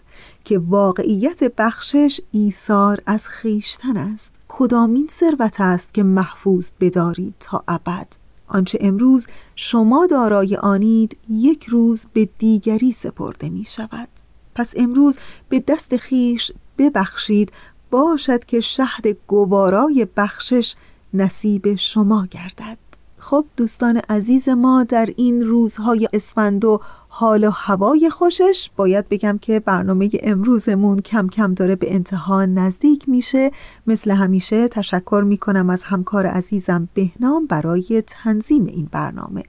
که 0.45 0.59
واقعیت 0.59 1.53
بخشش 1.59 2.21
ایثار 2.31 3.03
از 3.07 3.29
خیشتن 3.29 3.97
است. 3.97 4.33
کدامین 4.49 5.09
ثروت 5.11 5.61
است 5.61 5.95
که 5.95 6.03
محفوظ 6.03 6.71
بدارید 6.81 7.35
تا 7.41 7.65
ابد؟ 7.69 8.09
آنچه 8.49 8.79
امروز 8.81 9.27
شما 9.57 10.07
دارای 10.07 10.57
آنید 10.57 11.17
یک 11.31 11.65
روز 11.65 12.07
به 12.13 12.29
دیگری 12.39 12.93
سپرده 12.93 13.49
می 13.49 13.65
شود. 13.65 14.09
پس 14.55 14.75
امروز 14.77 15.19
به 15.49 15.61
دست 15.61 15.97
خیش 15.97 16.53
ببخشید 16.79 17.53
باشد 17.91 18.45
که 18.45 18.61
شهد 18.61 19.07
گوارای 19.27 20.07
بخشش 20.17 20.75
نصیب 21.15 21.75
شما 21.75 22.27
گردد. 22.27 22.86
خب 23.29 23.45
دوستان 23.57 23.97
عزیز 23.97 24.49
ما 24.49 24.85
در 24.85 25.09
این 25.17 25.41
روزهای 25.41 26.09
اسفند 26.13 26.65
و 26.65 26.81
حال 27.09 27.45
و 27.45 27.51
هوای 27.51 28.11
خوشش 28.11 28.71
باید 28.77 29.09
بگم 29.09 29.39
که 29.39 29.61
برنامه 29.61 30.11
امروزمون 30.23 31.01
کم 31.01 31.29
کم 31.29 31.55
داره 31.55 31.77
به 31.77 31.95
انتها 31.95 32.47
نزدیک 32.47 33.09
میشه 33.09 33.51
مثل 33.87 34.11
همیشه 34.11 34.69
تشکر 34.69 35.23
می‌کنم 35.27 35.71
از 35.71 35.83
همکار 35.83 36.27
عزیزم 36.27 36.89
بهنام 36.95 37.47
برای 37.47 38.03
تنظیم 38.07 38.67
این 38.67 38.89
برنامه 38.93 39.43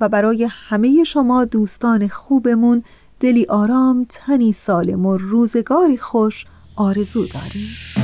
و 0.00 0.08
برای 0.08 0.48
همه 0.50 1.04
شما 1.04 1.44
دوستان 1.44 2.08
خوبمون 2.08 2.82
دلی 3.20 3.46
آرام 3.46 4.06
تنی 4.08 4.52
سالم 4.52 5.06
و 5.06 5.16
روزگاری 5.16 5.98
خوش 5.98 6.46
آرزو 6.76 7.26
داری؟ 7.26 7.99